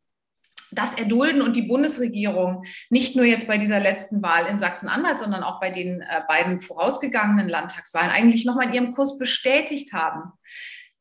das 0.76 0.94
erdulden 0.98 1.42
und 1.42 1.56
die 1.56 1.62
Bundesregierung 1.62 2.64
nicht 2.90 3.16
nur 3.16 3.24
jetzt 3.24 3.48
bei 3.48 3.58
dieser 3.58 3.80
letzten 3.80 4.22
Wahl 4.22 4.46
in 4.46 4.58
Sachsen-Anhalt, 4.58 5.18
sondern 5.18 5.42
auch 5.42 5.60
bei 5.60 5.70
den 5.70 6.02
äh, 6.02 6.22
beiden 6.28 6.60
vorausgegangenen 6.60 7.48
Landtagswahlen 7.48 8.10
eigentlich 8.10 8.44
nochmal 8.44 8.68
in 8.68 8.74
ihrem 8.74 8.92
Kurs 8.92 9.18
bestätigt 9.18 9.92
haben 9.92 10.32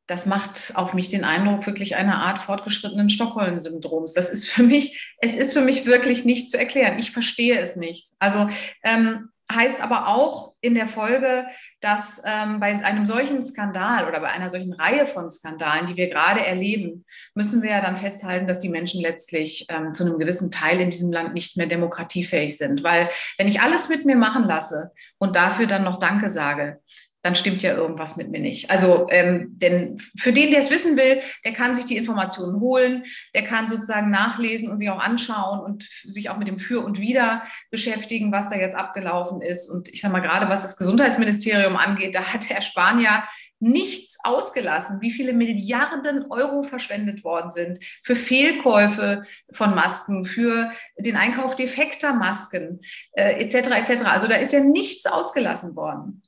das 0.08 0.28
macht 0.28 0.76
auf 0.76 0.94
mich 0.94 1.10
den 1.10 1.24
Eindruck 1.24 1.66
wirklich 1.66 1.96
eine 1.96 2.18
Art 2.18 2.38
fortgeschrittenen 2.38 3.10
Stockholm-Syndroms. 3.10 4.14
Das 4.14 4.30
ist 4.30 4.50
für 4.50 4.64
mich, 4.64 5.14
es 5.20 5.34
ist 5.34 5.54
für 5.54 5.62
mich 5.62 5.86
wirklich 5.86 6.26
nicht 6.26 6.52
zu 6.52 6.60
erklären. 6.60 7.00
Ich 7.00 7.12
verstehe 7.12 7.60
es 7.60 7.76
nicht. 7.76 8.14
Also 8.20 8.50
ähm, 8.84 9.30
heißt 9.52 9.82
aber 9.82 10.08
auch 10.08 10.54
in 10.62 10.74
der 10.74 10.88
Folge, 10.88 11.46
dass 11.80 12.22
ähm, 12.26 12.60
bei 12.60 12.74
einem 12.84 13.06
solchen 13.06 13.44
Skandal 13.44 14.08
oder 14.08 14.20
bei 14.20 14.30
einer 14.30 14.50
solchen 14.50 14.74
Reihe 14.74 15.06
von 15.06 15.30
Skandalen, 15.30 15.86
die 15.86 15.96
wir 15.96 16.10
gerade 16.10 16.44
erleben, 16.46 17.06
müssen 17.36 17.62
wir 17.62 17.70
ja 17.70 17.82
dann 17.82 17.98
festhalten, 17.98 18.48
dass 18.48 18.60
die 18.60 18.70
Menschen 18.70 19.02
letztlich 19.02 19.68
ähm, 19.70 19.94
zu 19.94 20.04
einem 20.04 20.18
gewissen 20.18 20.52
Teil 20.52 20.82
in 20.82 20.90
diesem 20.90 21.12
Land 21.12 21.34
nicht 21.34 21.58
mehr 21.58 21.68
demokratiefähig 21.68 22.58
sind. 22.58 22.84
Weil 22.84 23.10
wenn 23.38 23.48
ich 23.48 23.62
alles 23.62 23.88
mit 23.90 24.06
mir 24.06 24.16
machen 24.16 24.46
lasse 24.46 24.92
und 25.20 25.36
dafür 25.36 25.68
dann 25.68 25.84
noch 25.84 26.00
Danke 26.00 26.30
sage, 26.30 26.80
dann 27.26 27.36
stimmt 27.36 27.64
ja 27.64 27.74
irgendwas 27.74 28.18
mit 28.18 28.30
mir 28.30 28.40
nicht. 28.40 28.70
Also, 28.70 29.08
ähm, 29.10 29.58
denn 29.58 30.00
für 30.16 30.32
den, 30.32 30.52
der 30.52 30.60
es 30.60 30.70
wissen 30.70 30.96
will, 30.96 31.22
der 31.44 31.54
kann 31.54 31.74
sich 31.74 31.86
die 31.86 31.98
Informationen 31.98 32.60
holen, 32.60 33.04
der 33.34 33.44
kann 33.44 33.68
sozusagen 33.68 34.12
nachlesen 34.12 34.70
und 34.70 34.78
sich 34.78 34.92
auch 34.92 35.00
anschauen 35.00 35.60
und 35.60 35.90
sich 36.04 36.30
auch 36.30 36.38
mit 36.38 36.48
dem 36.48 36.60
Für 36.60 36.86
und 36.86 37.00
Wider 37.00 37.42
beschäftigen, 37.72 38.32
was 38.32 38.50
da 38.50 38.58
jetzt 38.58 38.76
abgelaufen 38.76 39.42
ist. 39.42 39.72
Und 39.72 39.90
ich 39.92 40.02
sage 40.02 40.12
mal, 40.12 40.20
gerade 40.20 40.50
was 40.50 40.62
das 40.62 40.78
Gesundheitsministerium 40.78 41.76
angeht, 41.78 42.14
da 42.14 42.32
hat 42.32 42.48
Herr 42.48 42.62
Spanier 42.62 43.24
nichts 43.60 44.18
ausgelassen, 44.24 45.02
wie 45.02 45.12
viele 45.12 45.34
Milliarden 45.34 46.30
Euro 46.30 46.62
verschwendet 46.62 47.24
worden 47.24 47.50
sind 47.50 47.80
für 48.04 48.16
Fehlkäufe 48.16 49.24
von 49.52 49.74
Masken, 49.74 50.26
für 50.26 50.72
den 51.00 51.16
Einkauf 51.16 51.56
defekter 51.56 52.14
Masken 52.14 52.82
äh, 53.14 53.44
etc. 53.44 53.72
etc. 53.72 54.06
Also 54.06 54.28
da 54.28 54.36
ist 54.36 54.54
ja 54.54 54.60
nichts 54.60 55.08
ausgelassen 55.08 55.76
worden. 55.76 56.22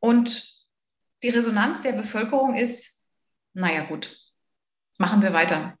Und 0.00 0.46
die 1.22 1.30
Resonanz 1.30 1.82
der 1.82 1.92
Bevölkerung 1.92 2.56
ist, 2.56 3.10
naja 3.54 3.84
gut, 3.84 4.16
machen 4.98 5.22
wir 5.22 5.32
weiter. 5.32 5.76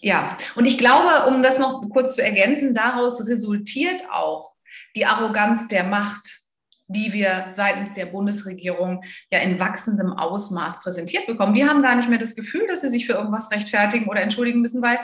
Ja, 0.00 0.36
und 0.54 0.66
ich 0.66 0.78
glaube, 0.78 1.26
um 1.26 1.42
das 1.42 1.58
noch 1.58 1.82
kurz 1.90 2.16
zu 2.16 2.22
ergänzen, 2.22 2.74
daraus 2.74 3.26
resultiert 3.26 4.08
auch 4.10 4.54
die 4.94 5.06
Arroganz 5.06 5.68
der 5.68 5.84
Macht, 5.84 6.46
die 6.88 7.12
wir 7.12 7.48
seitens 7.50 7.94
der 7.94 8.06
Bundesregierung 8.06 9.02
ja 9.30 9.40
in 9.40 9.58
wachsendem 9.58 10.12
Ausmaß 10.12 10.82
präsentiert 10.82 11.26
bekommen. 11.26 11.54
Wir 11.54 11.68
haben 11.68 11.82
gar 11.82 11.96
nicht 11.96 12.08
mehr 12.08 12.18
das 12.18 12.36
Gefühl, 12.36 12.66
dass 12.68 12.82
sie 12.82 12.88
sich 12.88 13.06
für 13.06 13.14
irgendwas 13.14 13.50
rechtfertigen 13.50 14.08
oder 14.08 14.20
entschuldigen 14.20 14.60
müssen, 14.60 14.82
weil 14.82 14.98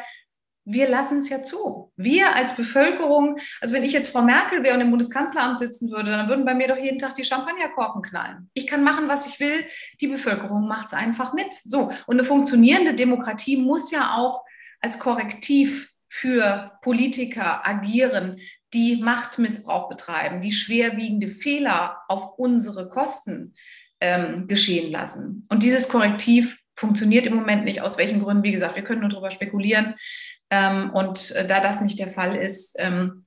wir 0.64 0.88
lassen 0.88 1.20
es 1.20 1.28
ja 1.28 1.42
zu. 1.42 1.92
Wir 1.96 2.34
als 2.36 2.56
Bevölkerung, 2.56 3.38
also 3.60 3.74
wenn 3.74 3.84
ich 3.84 3.92
jetzt 3.92 4.10
Frau 4.10 4.22
Merkel 4.22 4.62
wäre 4.62 4.74
und 4.74 4.80
im 4.80 4.90
Bundeskanzleramt 4.90 5.58
sitzen 5.58 5.90
würde, 5.90 6.10
dann 6.10 6.28
würden 6.28 6.44
bei 6.44 6.54
mir 6.54 6.68
doch 6.68 6.76
jeden 6.76 6.98
Tag 6.98 7.14
die 7.16 7.24
Champagnerkorken 7.24 8.02
knallen. 8.02 8.50
Ich 8.54 8.66
kann 8.66 8.84
machen, 8.84 9.08
was 9.08 9.26
ich 9.26 9.40
will. 9.40 9.64
Die 10.00 10.08
Bevölkerung 10.08 10.68
macht 10.68 10.88
es 10.88 10.92
einfach 10.94 11.32
mit. 11.32 11.52
So. 11.52 11.90
Und 12.06 12.16
eine 12.16 12.24
funktionierende 12.24 12.94
Demokratie 12.94 13.56
muss 13.56 13.90
ja 13.90 14.14
auch 14.16 14.44
als 14.80 14.98
Korrektiv 14.98 15.92
für 16.08 16.72
Politiker 16.82 17.66
agieren, 17.66 18.38
die 18.74 19.02
Machtmissbrauch 19.02 19.88
betreiben, 19.88 20.40
die 20.40 20.52
schwerwiegende 20.52 21.28
Fehler 21.28 21.98
auf 22.08 22.38
unsere 22.38 22.88
Kosten 22.88 23.54
ähm, 24.00 24.46
geschehen 24.46 24.92
lassen. 24.92 25.46
Und 25.48 25.62
dieses 25.62 25.88
Korrektiv 25.88 26.58
funktioniert 26.74 27.26
im 27.26 27.34
Moment 27.34 27.64
nicht. 27.64 27.80
Aus 27.80 27.98
welchen 27.98 28.22
Gründen? 28.22 28.42
Wie 28.42 28.52
gesagt, 28.52 28.76
wir 28.76 28.82
können 28.82 29.00
nur 29.00 29.10
darüber 29.10 29.30
spekulieren. 29.30 29.94
Ähm, 30.52 30.90
und 30.90 31.30
äh, 31.30 31.46
da 31.46 31.60
das 31.60 31.80
nicht 31.80 31.98
der 31.98 32.08
Fall 32.08 32.36
ist, 32.36 32.76
ähm, 32.78 33.24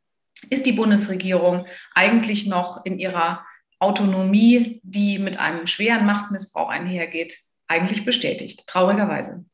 ist 0.52 0.68
die 0.68 0.74
Bundesregierung 0.74 1.66
eigentlich 1.96 2.46
noch 2.46 2.86
in 2.86 3.00
ihrer 3.00 3.44
Autonomie, 3.80 4.80
die 4.84 5.18
mit 5.18 5.40
einem 5.40 5.66
schweren 5.66 6.06
Machtmissbrauch 6.06 6.70
einhergeht, 6.70 7.36
eigentlich 7.68 8.06
bestätigt, 8.06 8.68
traurigerweise. 8.68 9.48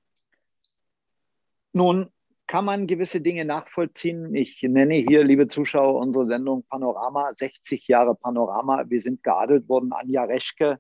Nun 1.72 2.10
kann 2.46 2.66
man 2.66 2.88
gewisse 2.88 3.22
Dinge 3.22 3.46
nachvollziehen. 3.46 4.36
Ich 4.36 4.62
nenne 4.62 4.96
hier, 4.96 5.24
liebe 5.24 5.48
Zuschauer, 5.48 5.96
unsere 5.96 6.28
Sendung 6.28 6.66
Panorama, 6.70 7.32
60 7.34 7.88
Jahre 7.88 8.16
Panorama. 8.16 8.84
Wir 8.90 9.02
sind 9.02 9.24
geadelt 9.24 9.70
worden. 9.70 9.94
Anja 9.94 10.26
Reschke 10.26 10.78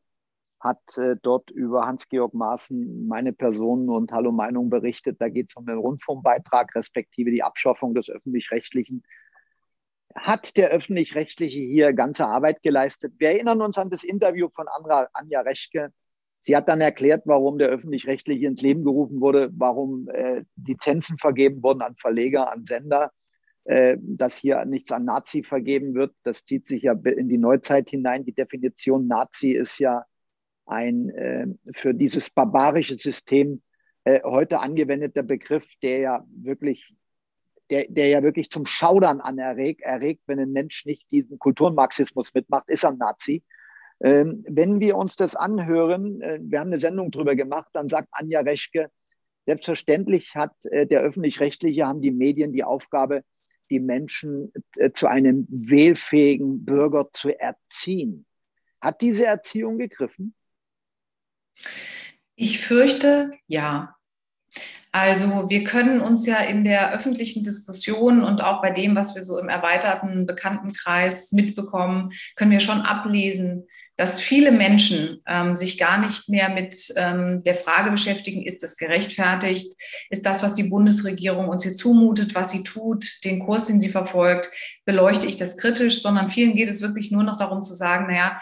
hat 0.61 0.97
äh, 0.97 1.15
dort 1.21 1.49
über 1.49 1.85
Hans-Georg 1.85 2.33
Maaßen, 2.33 3.07
meine 3.07 3.33
Person 3.33 3.89
und 3.89 4.11
Hallo 4.11 4.31
Meinung 4.31 4.69
berichtet. 4.69 5.19
Da 5.19 5.29
geht 5.29 5.49
es 5.49 5.55
um 5.55 5.65
den 5.65 5.77
Rundfunkbeitrag, 5.77 6.73
respektive 6.75 7.31
die 7.31 7.43
Abschaffung 7.43 7.93
des 7.93 8.09
öffentlich-rechtlichen. 8.09 9.03
Hat 10.15 10.55
der 10.57 10.69
öffentlich-rechtliche 10.69 11.59
hier 11.59 11.93
ganze 11.93 12.27
Arbeit 12.27 12.61
geleistet? 12.63 13.13
Wir 13.17 13.29
erinnern 13.29 13.61
uns 13.61 13.77
an 13.77 13.89
das 13.89 14.03
Interview 14.03 14.49
von 14.49 14.67
Anja 15.13 15.41
Reschke 15.41 15.91
Sie 16.43 16.55
hat 16.55 16.67
dann 16.67 16.81
erklärt, 16.81 17.21
warum 17.25 17.59
der 17.59 17.69
öffentlich-rechtliche 17.69 18.47
ins 18.47 18.63
Leben 18.63 18.83
gerufen 18.83 19.21
wurde, 19.21 19.51
warum 19.53 20.09
äh, 20.09 20.43
Lizenzen 20.55 21.19
vergeben 21.19 21.61
wurden 21.61 21.83
an 21.83 21.95
Verleger, 21.97 22.51
an 22.51 22.65
Sender, 22.65 23.11
äh, 23.65 23.97
dass 24.01 24.37
hier 24.37 24.65
nichts 24.65 24.91
an 24.91 25.05
Nazi 25.05 25.43
vergeben 25.43 25.93
wird. 25.93 26.15
Das 26.23 26.43
zieht 26.43 26.65
sich 26.65 26.81
ja 26.81 26.93
in 26.93 27.29
die 27.29 27.37
Neuzeit 27.37 27.91
hinein. 27.91 28.25
Die 28.25 28.33
Definition 28.33 29.05
Nazi 29.05 29.51
ist 29.51 29.77
ja 29.77 30.03
ein 30.65 31.09
äh, 31.09 31.47
für 31.73 31.93
dieses 31.93 32.29
barbarische 32.29 32.95
System 32.95 33.61
äh, 34.03 34.21
heute 34.23 34.59
angewendeter 34.59 35.23
Begriff, 35.23 35.65
der 35.81 35.99
ja 35.99 36.25
wirklich 36.31 36.93
der, 37.71 37.85
der 37.87 38.09
ja 38.09 38.21
wirklich 38.21 38.49
zum 38.49 38.65
Schaudern 38.65 39.21
anerregt, 39.21 39.81
erregt, 39.81 40.23
wenn 40.27 40.39
ein 40.39 40.51
Mensch 40.51 40.85
nicht 40.85 41.09
diesen 41.09 41.39
Kulturmarxismus 41.39 42.33
mitmacht, 42.33 42.69
ist 42.69 42.83
er 42.83 42.91
Nazi. 42.91 43.43
Ähm, 44.03 44.43
wenn 44.47 44.79
wir 44.79 44.97
uns 44.97 45.15
das 45.15 45.35
anhören, 45.35 46.21
äh, 46.21 46.39
wir 46.41 46.59
haben 46.59 46.67
eine 46.67 46.77
Sendung 46.77 47.11
drüber 47.11 47.35
gemacht, 47.35 47.69
dann 47.73 47.87
sagt 47.87 48.09
Anja 48.11 48.41
Reschke, 48.41 48.91
selbstverständlich 49.45 50.35
hat 50.35 50.53
äh, 50.65 50.85
der 50.85 51.01
öffentlich-rechtliche, 51.01 51.87
haben 51.87 52.01
die 52.01 52.11
Medien 52.11 52.51
die 52.51 52.63
Aufgabe, 52.63 53.23
die 53.69 53.79
Menschen 53.79 54.51
äh, 54.77 54.91
zu 54.91 55.07
einem 55.07 55.47
wählfähigen 55.49 56.65
Bürger 56.65 57.09
zu 57.13 57.29
erziehen. 57.39 58.25
Hat 58.81 59.01
diese 59.01 59.25
Erziehung 59.27 59.77
gegriffen? 59.77 60.35
Ich 62.35 62.59
fürchte, 62.59 63.31
ja. 63.47 63.95
Also 64.91 65.49
wir 65.49 65.63
können 65.63 66.01
uns 66.01 66.25
ja 66.25 66.37
in 66.37 66.65
der 66.65 66.93
öffentlichen 66.93 67.43
Diskussion 67.43 68.23
und 68.23 68.41
auch 68.41 68.61
bei 68.61 68.71
dem, 68.71 68.95
was 68.95 69.15
wir 69.15 69.23
so 69.23 69.39
im 69.39 69.47
erweiterten 69.47 70.25
Bekanntenkreis 70.25 71.31
mitbekommen, 71.31 72.11
können 72.35 72.51
wir 72.51 72.59
schon 72.59 72.81
ablesen, 72.81 73.67
dass 73.95 74.19
viele 74.19 74.51
Menschen 74.51 75.21
ähm, 75.27 75.55
sich 75.55 75.77
gar 75.77 75.99
nicht 75.99 76.27
mehr 76.27 76.49
mit 76.49 76.91
ähm, 76.95 77.43
der 77.43 77.55
Frage 77.55 77.91
beschäftigen, 77.91 78.43
ist 78.43 78.63
das 78.63 78.75
gerechtfertigt? 78.75 79.77
Ist 80.09 80.25
das, 80.25 80.41
was 80.41 80.55
die 80.55 80.63
Bundesregierung 80.63 81.47
uns 81.49 81.63
hier 81.63 81.75
zumutet, 81.75 82.33
was 82.33 82.51
sie 82.51 82.63
tut, 82.63 83.05
den 83.23 83.45
Kurs, 83.45 83.67
den 83.67 83.79
sie 83.79 83.89
verfolgt, 83.89 84.49
beleuchte 84.85 85.27
ich 85.27 85.37
das 85.37 85.57
kritisch, 85.57 86.01
sondern 86.01 86.31
vielen 86.31 86.55
geht 86.55 86.69
es 86.69 86.81
wirklich 86.81 87.11
nur 87.11 87.23
noch 87.23 87.37
darum 87.37 87.63
zu 87.63 87.75
sagen, 87.75 88.07
naja, 88.07 88.41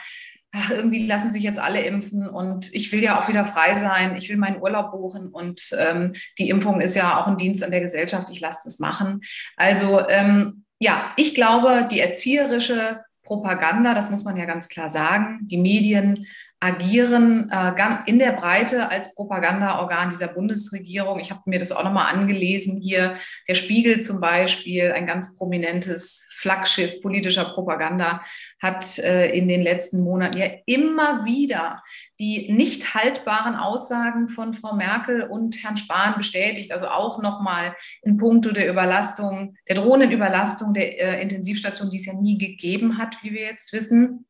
irgendwie 0.69 1.05
lassen 1.05 1.31
sich 1.31 1.43
jetzt 1.43 1.59
alle 1.59 1.81
impfen 1.83 2.27
und 2.27 2.73
ich 2.73 2.91
will 2.91 3.03
ja 3.03 3.21
auch 3.21 3.27
wieder 3.27 3.45
frei 3.45 3.75
sein, 3.75 4.15
ich 4.15 4.29
will 4.29 4.37
meinen 4.37 4.61
Urlaub 4.61 4.91
buchen 4.91 5.27
und 5.27 5.69
ähm, 5.77 6.13
die 6.37 6.49
Impfung 6.49 6.81
ist 6.81 6.95
ja 6.95 7.19
auch 7.19 7.27
ein 7.27 7.37
Dienst 7.37 7.63
an 7.63 7.71
der 7.71 7.81
Gesellschaft, 7.81 8.29
ich 8.31 8.39
lasse 8.39 8.61
das 8.65 8.79
machen. 8.79 9.21
Also 9.57 10.07
ähm, 10.09 10.65
ja, 10.79 11.11
ich 11.17 11.35
glaube, 11.35 11.87
die 11.91 11.99
erzieherische 11.99 13.01
Propaganda, 13.23 13.93
das 13.93 14.09
muss 14.09 14.23
man 14.23 14.37
ja 14.37 14.45
ganz 14.45 14.69
klar 14.69 14.89
sagen. 14.89 15.41
Die 15.43 15.57
Medien 15.57 16.25
agieren 16.59 17.49
äh, 17.51 17.71
in 18.05 18.19
der 18.19 18.33
Breite 18.33 18.89
als 18.89 19.15
Propagandaorgan 19.15 20.09
dieser 20.09 20.27
Bundesregierung. 20.27 21.19
Ich 21.19 21.31
habe 21.31 21.41
mir 21.45 21.59
das 21.59 21.71
auch 21.71 21.83
nochmal 21.83 22.13
angelesen 22.13 22.81
hier. 22.81 23.15
Der 23.47 23.53
Spiegel 23.53 24.01
zum 24.01 24.19
Beispiel, 24.19 24.91
ein 24.91 25.07
ganz 25.07 25.37
prominentes 25.37 26.27
Flaggschiff 26.37 27.01
politischer 27.01 27.45
Propaganda, 27.45 28.21
hat 28.61 28.97
äh, 28.99 29.29
in 29.31 29.47
den 29.47 29.61
letzten 29.61 30.01
Monaten 30.01 30.37
ja 30.37 30.47
immer 30.65 31.25
wieder 31.25 31.81
die 32.19 32.51
nicht 32.51 32.93
haltbaren 32.93 33.55
Aussagen 33.55 34.27
von 34.27 34.53
Frau 34.53 34.75
Merkel 34.75 35.23
und 35.23 35.63
Herrn 35.63 35.77
Spahn 35.77 36.15
bestätigt. 36.17 36.73
Also 36.73 36.87
auch 36.87 37.21
nochmal 37.21 37.75
in 38.01 38.17
puncto 38.17 38.51
der 38.51 38.69
Überlastung, 38.69 39.55
der 39.67 39.77
drohenden 39.77 40.11
Überlastung 40.11 40.73
der 40.73 40.99
äh, 40.99 41.21
Intensivstation, 41.21 41.89
die 41.89 41.97
es 41.97 42.05
ja 42.05 42.13
nie 42.13 42.37
gegeben 42.37 42.97
hat, 42.97 43.15
wie 43.21 43.31
wir 43.31 43.43
jetzt 43.43 43.71
wissen 43.71 44.25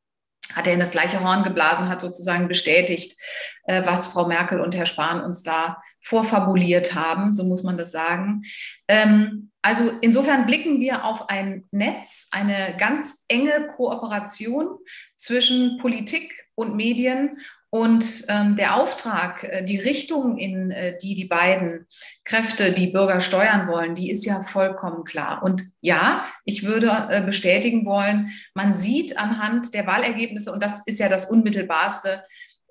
hat 0.56 0.68
er 0.68 0.74
in 0.74 0.80
das 0.80 0.92
gleiche 0.92 1.24
Horn 1.24 1.44
geblasen, 1.44 1.90
hat 1.90 2.02
sozusagen 2.02 2.48
bestätigt, 2.48 3.18
äh, 3.64 3.86
was 3.86 4.08
Frau 4.08 4.28
Merkel 4.28 4.62
und 4.62 4.76
Herr 4.76 4.86
Spahn 4.86 5.22
uns 5.22 5.44
da 5.44 5.82
vorfabuliert 6.02 6.96
haben, 6.96 7.34
so 7.34 7.44
muss 7.44 7.64
man 7.64 7.78
das 7.78 7.92
sagen. 7.92 8.44
Ähm, 8.88 9.52
also 9.62 9.92
insofern 10.02 10.46
blicken 10.46 10.80
wir 10.80 11.04
auf 11.04 11.30
ein 11.30 11.66
Netz, 11.72 12.30
eine 12.32 12.76
ganz 12.78 13.26
enge 13.28 13.68
Kooperation 13.76 14.78
zwischen 15.18 15.78
Politik 15.80 16.48
und 16.56 16.76
Medien 16.76 17.38
und 17.72 18.26
ähm, 18.30 18.56
der 18.56 18.76
Auftrag, 18.76 19.44
äh, 19.44 19.64
die 19.64 19.78
Richtung, 19.78 20.38
in 20.38 20.72
äh, 20.72 20.98
die 20.98 21.14
die 21.14 21.26
beiden 21.26 21.86
Kräfte 22.24 22.72
die 22.72 22.88
Bürger 22.88 23.22
steuern 23.22 23.68
wollen, 23.68 23.94
die 23.94 24.10
ist 24.10 24.26
ja 24.26 24.42
vollkommen 24.42 25.04
klar. 25.04 25.44
Und 25.44 25.70
ja, 25.80 26.26
ich 26.46 26.64
würde 26.64 27.08
äh, 27.10 27.22
bestätigen 27.22 27.86
wollen, 27.86 28.32
man 28.56 28.74
sieht 28.74 29.18
anhand 29.18 29.74
der 29.76 29.86
Wahlergebnisse, 29.86 30.52
und 30.52 30.64
das 30.64 30.88
ist 30.88 31.00
ja 31.00 31.10
das 31.10 31.30
Unmittelbarste, 31.30 32.24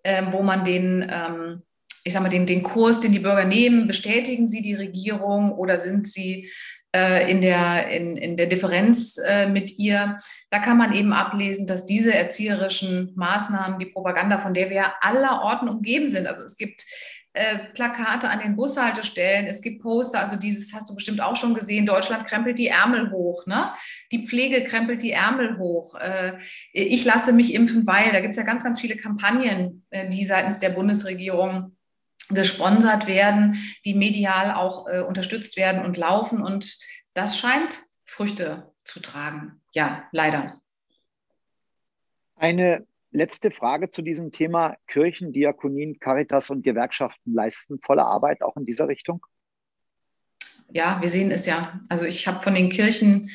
äh, 0.03 0.25
wo 0.31 0.43
man 0.43 0.65
den, 0.65 1.09
ähm, 1.09 1.63
ich 2.03 2.13
sag 2.13 2.23
mal, 2.23 2.29
den, 2.29 2.47
den 2.47 2.65
Kurs, 2.65 2.99
den 2.99 3.13
die 3.13 3.21
Bürger 3.21 3.45
nehmen, 3.45 3.87
bestätigen 3.87 4.49
sie 4.49 4.63
die 4.63 4.75
Regierung 4.75 5.53
oder 5.53 5.79
sind 5.79 6.09
sie 6.09 6.51
äh, 6.95 7.31
in, 7.31 7.41
der, 7.41 7.91
in, 7.91 8.17
in 8.17 8.37
der 8.37 8.47
Differenz 8.47 9.19
äh, 9.19 9.49
mit 9.49 9.79
ihr. 9.79 10.21
Da 10.51 10.59
kann 10.59 10.79
man 10.79 10.93
eben 10.93 11.13
ablesen, 11.13 11.67
dass 11.67 11.87
diese 11.87 12.15
erzieherischen 12.15 13.13
Maßnahmen, 13.15 13.79
die 13.79 13.87
Propaganda, 13.87 14.39
von 14.39 14.55
der 14.55 14.71
wir 14.71 14.93
aller 15.03 15.43
Orten 15.43 15.69
umgeben 15.69 16.09
sind, 16.09 16.27
also 16.27 16.43
es 16.43 16.57
gibt 16.57 16.85
äh, 17.35 17.59
Plakate 17.75 18.29
an 18.29 18.41
den 18.41 18.57
Bushaltestellen, 18.57 19.47
es 19.47 19.61
gibt 19.61 19.83
Poster, 19.83 20.19
also 20.19 20.37
dieses 20.37 20.75
hast 20.75 20.91
du 20.91 20.95
bestimmt 20.95 21.21
auch 21.21 21.37
schon 21.37 21.55
gesehen, 21.55 21.87
Deutschland 21.87 22.27
krempelt 22.27 22.59
die 22.59 22.69
Ärmel 22.69 23.11
hoch, 23.11 23.47
ne? 23.47 23.73
Die 24.11 24.27
Pflege 24.27 24.65
krempelt 24.65 25.03
die 25.03 25.13
Ärmel 25.13 25.59
hoch. 25.59 25.95
Äh, 25.95 26.39
ich 26.73 27.05
lasse 27.05 27.33
mich 27.33 27.55
impfen, 27.55 27.87
weil 27.87 28.13
da 28.13 28.21
gibt 28.21 28.33
es 28.33 28.39
ja 28.39 28.45
ganz, 28.45 28.65
ganz 28.65 28.81
viele 28.81 28.97
Kampagnen, 28.97 29.85
äh, 29.91 30.09
die 30.09 30.25
seitens 30.25 30.59
der 30.59 30.71
Bundesregierung 30.71 31.77
gesponsert 32.29 33.07
werden, 33.07 33.59
die 33.85 33.95
medial 33.95 34.53
auch 34.53 34.87
äh, 34.89 35.01
unterstützt 35.01 35.57
werden 35.57 35.85
und 35.85 35.97
laufen. 35.97 36.43
Und 36.43 36.79
das 37.15 37.39
scheint 37.39 37.79
Früchte 38.05 38.73
zu 38.85 39.01
tragen. 39.01 39.61
Ja, 39.73 40.05
leider. 40.13 40.61
Eine 42.37 42.87
letzte 43.11 43.51
Frage 43.51 43.91
zu 43.91 44.03
diesem 44.03 44.33
Thema. 44.33 44.77
Kirchen, 44.87 45.33
Diakonien, 45.33 45.99
Caritas 45.99 46.51
und 46.51 46.63
Gewerkschaften 46.63 47.35
leisten 47.35 47.81
volle 47.83 48.05
Arbeit 48.05 48.43
auch 48.43 48.57
in 48.57 48.67
dieser 48.67 48.89
Richtung? 48.89 49.25
Ja, 50.71 51.01
wir 51.01 51.09
sehen 51.09 51.31
es 51.31 51.47
ja. 51.47 51.81
Also 51.89 52.05
ich 52.05 52.27
habe 52.29 52.43
von 52.43 52.55
den 52.55 52.71
Kirchen, 52.71 53.31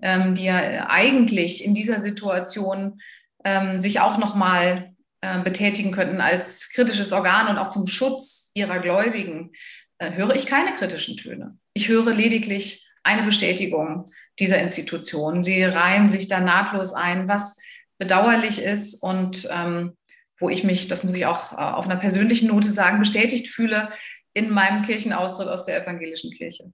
ähm, 0.00 0.34
die 0.34 0.44
ja 0.44 0.88
eigentlich 0.88 1.64
in 1.64 1.74
dieser 1.74 2.00
Situation 2.00 3.00
ähm, 3.44 3.78
sich 3.78 4.00
auch 4.00 4.18
nochmal 4.18 4.95
äh, 5.20 5.40
betätigen 5.40 5.92
könnten 5.92 6.20
als 6.20 6.70
kritisches 6.70 7.12
Organ 7.12 7.48
und 7.48 7.58
auch 7.58 7.70
zum 7.70 7.86
Schutz 7.86 8.50
ihrer 8.54 8.78
Gläubigen, 8.80 9.52
äh, 9.98 10.12
höre 10.12 10.34
ich 10.34 10.46
keine 10.46 10.72
kritischen 10.74 11.16
Töne. 11.16 11.58
Ich 11.72 11.88
höre 11.88 12.12
lediglich 12.12 12.88
eine 13.02 13.22
Bestätigung 13.22 14.12
dieser 14.38 14.58
Institution. 14.58 15.42
Sie 15.42 15.62
reihen 15.64 16.10
sich 16.10 16.28
da 16.28 16.40
nahtlos 16.40 16.92
ein, 16.92 17.28
was 17.28 17.56
bedauerlich 17.98 18.60
ist 18.60 19.02
und 19.02 19.48
ähm, 19.50 19.96
wo 20.38 20.50
ich 20.50 20.64
mich, 20.64 20.88
das 20.88 21.02
muss 21.02 21.14
ich 21.14 21.26
auch 21.26 21.52
äh, 21.52 21.56
auf 21.56 21.86
einer 21.86 21.96
persönlichen 21.96 22.48
Note 22.48 22.68
sagen, 22.68 22.98
bestätigt 22.98 23.48
fühle 23.48 23.90
in 24.34 24.50
meinem 24.50 24.82
Kirchenaustritt 24.82 25.48
aus 25.48 25.64
der 25.64 25.82
evangelischen 25.82 26.30
Kirche 26.32 26.72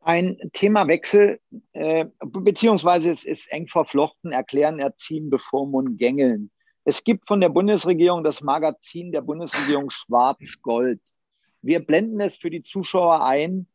ein 0.00 0.38
Themawechsel, 0.52 1.40
äh, 1.72 2.06
beziehungsweise 2.20 3.10
es 3.12 3.24
ist 3.24 3.50
eng 3.52 3.68
verflochten, 3.68 4.32
erklären, 4.32 4.78
erziehen, 4.78 5.30
bevormunden, 5.30 5.96
gängeln. 5.98 6.50
Es 6.84 7.04
gibt 7.04 7.26
von 7.26 7.40
der 7.40 7.50
Bundesregierung 7.50 8.24
das 8.24 8.40
Magazin 8.40 9.12
der 9.12 9.20
Bundesregierung 9.20 9.90
Schwarz-Gold. 9.90 11.00
Wir 11.60 11.80
blenden 11.84 12.20
es 12.20 12.36
für 12.36 12.50
die 12.50 12.62
Zuschauer 12.62 13.22
ein. 13.24 13.66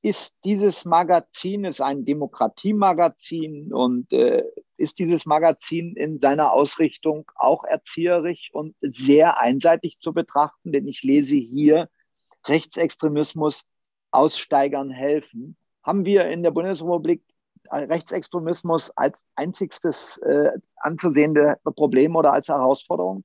Ist 0.00 0.34
dieses 0.44 0.84
Magazin 0.84 1.64
ist 1.64 1.80
ein 1.80 2.04
Demokratiemagazin 2.04 3.72
und 3.72 4.12
äh, 4.12 4.42
ist 4.76 4.98
dieses 4.98 5.24
Magazin 5.24 5.96
in 5.96 6.18
seiner 6.18 6.52
Ausrichtung 6.52 7.30
auch 7.36 7.64
erzieherisch 7.64 8.50
und 8.52 8.74
sehr 8.80 9.38
einseitig 9.38 9.98
zu 10.00 10.12
betrachten? 10.12 10.72
Denn 10.72 10.88
ich 10.88 11.02
lese 11.02 11.36
hier 11.36 11.88
Rechtsextremismus 12.46 13.64
Aussteigern 14.14 14.90
helfen. 14.90 15.56
haben 15.82 16.04
wir 16.04 16.28
in 16.28 16.42
der 16.42 16.50
Bundesrepublik 16.50 17.22
Rechtsextremismus 17.70 18.90
als 18.96 19.24
einzigstes 19.36 20.18
äh, 20.18 20.50
anzusehende 20.76 21.58
Problem 21.64 22.14
oder 22.16 22.32
als 22.32 22.48
Herausforderung? 22.48 23.24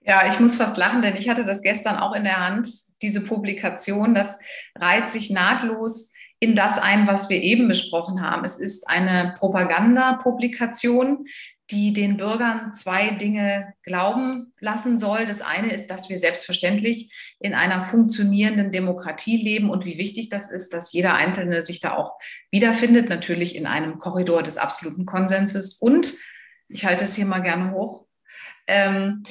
Ja, 0.00 0.26
ich 0.28 0.38
muss 0.38 0.56
fast 0.56 0.76
lachen, 0.76 1.00
denn 1.00 1.16
ich 1.16 1.28
hatte 1.28 1.46
das 1.46 1.62
gestern 1.62 1.96
auch 1.96 2.14
in 2.14 2.24
der 2.24 2.38
Hand, 2.38 2.68
diese 3.00 3.24
Publikation. 3.24 4.14
Das 4.14 4.38
reiht 4.74 5.10
sich 5.10 5.30
nahtlos 5.30 6.12
in 6.40 6.54
das 6.54 6.78
ein, 6.78 7.06
was 7.06 7.30
wir 7.30 7.42
eben 7.42 7.68
besprochen 7.68 8.20
haben. 8.20 8.44
Es 8.44 8.58
ist 8.60 8.88
eine 8.88 9.34
Propagandapublikation, 9.38 11.26
die 11.70 11.94
den 11.94 12.18
Bürgern 12.18 12.74
zwei 12.74 13.10
Dinge 13.10 13.72
glauben 13.82 14.52
lassen 14.60 14.98
soll. 14.98 15.24
Das 15.24 15.40
eine 15.40 15.72
ist, 15.72 15.86
dass 15.86 16.10
wir 16.10 16.18
selbstverständlich 16.18 17.10
in 17.40 17.54
einer 17.54 17.84
funktionierenden 17.84 18.70
Demokratie 18.70 19.42
leben 19.42 19.70
und 19.70 19.86
wie 19.86 19.96
wichtig 19.96 20.28
das 20.28 20.50
ist, 20.50 20.74
dass 20.74 20.92
jeder 20.92 21.14
Einzelne 21.14 21.62
sich 21.62 21.80
da 21.80 21.96
auch 21.96 22.18
wiederfindet, 22.50 23.08
natürlich 23.08 23.56
in 23.56 23.66
einem 23.66 23.98
Korridor 23.98 24.42
des 24.42 24.58
absoluten 24.58 25.06
Konsenses. 25.06 25.78
Und 25.78 26.12
ich 26.68 26.84
halte 26.84 27.04
es 27.04 27.16
hier 27.16 27.26
mal 27.26 27.40
gerne 27.40 27.72
hoch. 27.72 28.06
Ähm, 28.66 29.22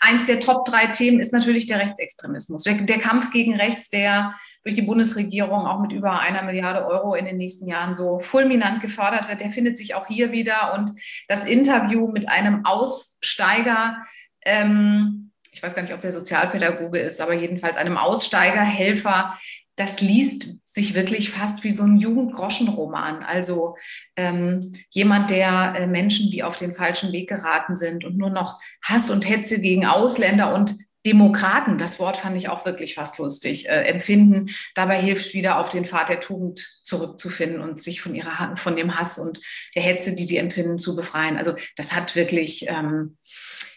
eins 0.00 0.26
der 0.26 0.40
Top 0.40 0.64
drei 0.64 0.86
Themen 0.88 1.20
ist 1.20 1.32
natürlich 1.32 1.66
der 1.66 1.78
Rechtsextremismus. 1.78 2.64
Der, 2.64 2.74
der 2.74 2.98
Kampf 2.98 3.30
gegen 3.30 3.54
Rechts, 3.54 3.88
der 3.88 4.34
durch 4.64 4.74
die 4.74 4.82
Bundesregierung 4.82 5.66
auch 5.66 5.80
mit 5.80 5.92
über 5.92 6.20
einer 6.20 6.42
Milliarde 6.42 6.86
Euro 6.86 7.14
in 7.14 7.26
den 7.26 7.36
nächsten 7.36 7.68
Jahren 7.68 7.94
so 7.94 8.18
fulminant 8.18 8.80
gefördert 8.80 9.28
wird, 9.28 9.40
der 9.40 9.50
findet 9.50 9.76
sich 9.76 9.94
auch 9.94 10.06
hier 10.06 10.32
wieder. 10.32 10.74
Und 10.74 10.90
das 11.28 11.44
Interview 11.44 12.08
mit 12.08 12.28
einem 12.28 12.64
Aussteiger, 12.64 13.98
ähm, 14.44 15.32
ich 15.52 15.62
weiß 15.62 15.74
gar 15.74 15.82
nicht, 15.82 15.94
ob 15.94 16.00
der 16.00 16.12
Sozialpädagoge 16.12 16.98
ist, 16.98 17.20
aber 17.20 17.34
jedenfalls 17.34 17.76
einem 17.76 17.98
Aussteigerhelfer, 17.98 19.38
das 19.76 20.00
liest 20.00 20.64
sich 20.64 20.94
wirklich 20.94 21.30
fast 21.30 21.62
wie 21.62 21.72
so 21.72 21.84
ein 21.84 21.98
Jugendgroschenroman. 21.98 23.22
Also 23.22 23.76
ähm, 24.16 24.72
jemand, 24.90 25.30
der 25.30 25.74
äh, 25.76 25.86
Menschen, 25.86 26.30
die 26.30 26.42
auf 26.42 26.56
den 26.56 26.74
falschen 26.74 27.12
Weg 27.12 27.28
geraten 27.28 27.76
sind 27.76 28.04
und 28.04 28.16
nur 28.16 28.30
noch 28.30 28.60
Hass 28.82 29.10
und 29.10 29.28
Hetze 29.28 29.60
gegen 29.60 29.84
Ausländer 29.84 30.54
und 30.54 30.74
Demokraten, 31.06 31.76
das 31.76 31.98
Wort 31.98 32.16
fand 32.16 32.36
ich 32.36 32.48
auch 32.48 32.64
wirklich 32.64 32.94
fast 32.94 33.18
lustig, 33.18 33.68
äh, 33.68 33.82
empfinden, 33.82 34.50
dabei 34.74 35.00
hilft 35.00 35.34
wieder 35.34 35.58
auf 35.58 35.68
den 35.70 35.84
Pfad 35.84 36.08
der 36.08 36.20
Tugend 36.20 36.58
zurückzufinden 36.84 37.60
und 37.60 37.80
sich 37.80 38.00
von 38.00 38.14
ihrer 38.14 38.56
von 38.56 38.76
dem 38.76 38.98
Hass 38.98 39.18
und 39.18 39.38
der 39.74 39.82
Hetze, 39.82 40.14
die 40.14 40.24
sie 40.24 40.38
empfinden, 40.38 40.78
zu 40.78 40.96
befreien. 40.96 41.36
Also 41.36 41.54
das 41.76 41.92
hat 41.92 42.16
wirklich, 42.16 42.66
ähm, 42.68 43.18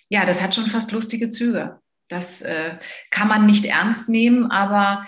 ja, 0.10 0.26
das 0.26 0.42
hat 0.42 0.56
schon 0.56 0.68
fast 0.68 0.92
lustige 0.92 1.32
Züge. 1.32 1.80
Das 2.08 2.42
äh, 2.42 2.78
kann 3.12 3.28
man 3.28 3.46
nicht 3.46 3.66
ernst 3.66 4.08
nehmen, 4.08 4.50
aber 4.50 5.06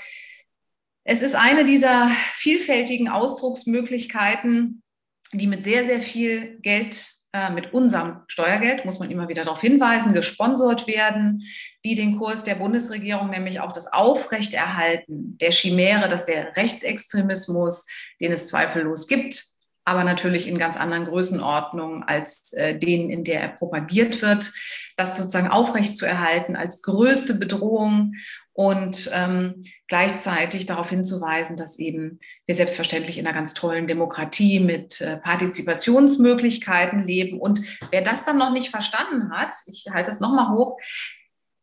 es 1.05 1.21
ist 1.21 1.35
eine 1.35 1.63
dieser 1.63 2.11
vielfältigen 2.33 3.07
Ausdrucksmöglichkeiten, 3.07 4.83
die 5.31 5.47
mit 5.47 5.63
sehr, 5.63 5.85
sehr 5.85 6.01
viel 6.01 6.59
Geld 6.59 7.18
äh, 7.31 7.51
mit 7.51 7.73
unserem 7.73 8.21
Steuergeld, 8.27 8.85
muss 8.85 8.99
man 8.99 9.11
immer 9.11 9.27
wieder 9.27 9.43
darauf 9.43 9.61
hinweisen, 9.61 10.13
gesponsert 10.13 10.87
werden, 10.87 11.43
die 11.85 11.95
den 11.95 12.17
Kurs 12.17 12.43
der 12.43 12.55
Bundesregierung, 12.55 13.29
nämlich 13.29 13.59
auch 13.59 13.71
das 13.71 13.91
Aufrechterhalten 13.91 15.37
der 15.37 15.51
Chimäre, 15.51 16.09
dass 16.09 16.25
der 16.25 16.55
Rechtsextremismus, 16.55 17.85
den 18.19 18.31
es 18.31 18.49
zweifellos 18.49 19.07
gibt, 19.07 19.43
aber 19.89 20.03
natürlich 20.03 20.47
in 20.47 20.59
ganz 20.59 20.77
anderen 20.77 21.05
Größenordnungen 21.05 22.03
als 22.03 22.53
äh, 22.53 22.77
denen, 22.77 23.09
in 23.09 23.23
der 23.23 23.41
er 23.41 23.47
propagiert 23.49 24.21
wird, 24.21 24.51
das 24.97 25.17
sozusagen 25.17 25.47
aufrechtzuerhalten 25.47 26.55
als 26.55 26.83
größte 26.83 27.33
Bedrohung 27.33 28.13
und 28.53 29.09
ähm, 29.15 29.63
gleichzeitig 29.87 30.67
darauf 30.67 30.89
hinzuweisen, 30.91 31.57
dass 31.57 31.79
eben 31.79 32.19
wir 32.45 32.53
selbstverständlich 32.53 33.17
in 33.17 33.25
einer 33.25 33.33
ganz 33.33 33.55
tollen 33.55 33.87
Demokratie 33.87 34.59
mit 34.59 35.01
äh, 35.01 35.17
Partizipationsmöglichkeiten 35.17 37.07
leben. 37.07 37.39
Und 37.39 37.61
wer 37.89 38.03
das 38.03 38.25
dann 38.25 38.37
noch 38.37 38.51
nicht 38.51 38.69
verstanden 38.69 39.31
hat, 39.31 39.55
ich 39.65 39.85
halte 39.91 40.11
es 40.11 40.19
nochmal 40.19 40.51
hoch, 40.51 40.77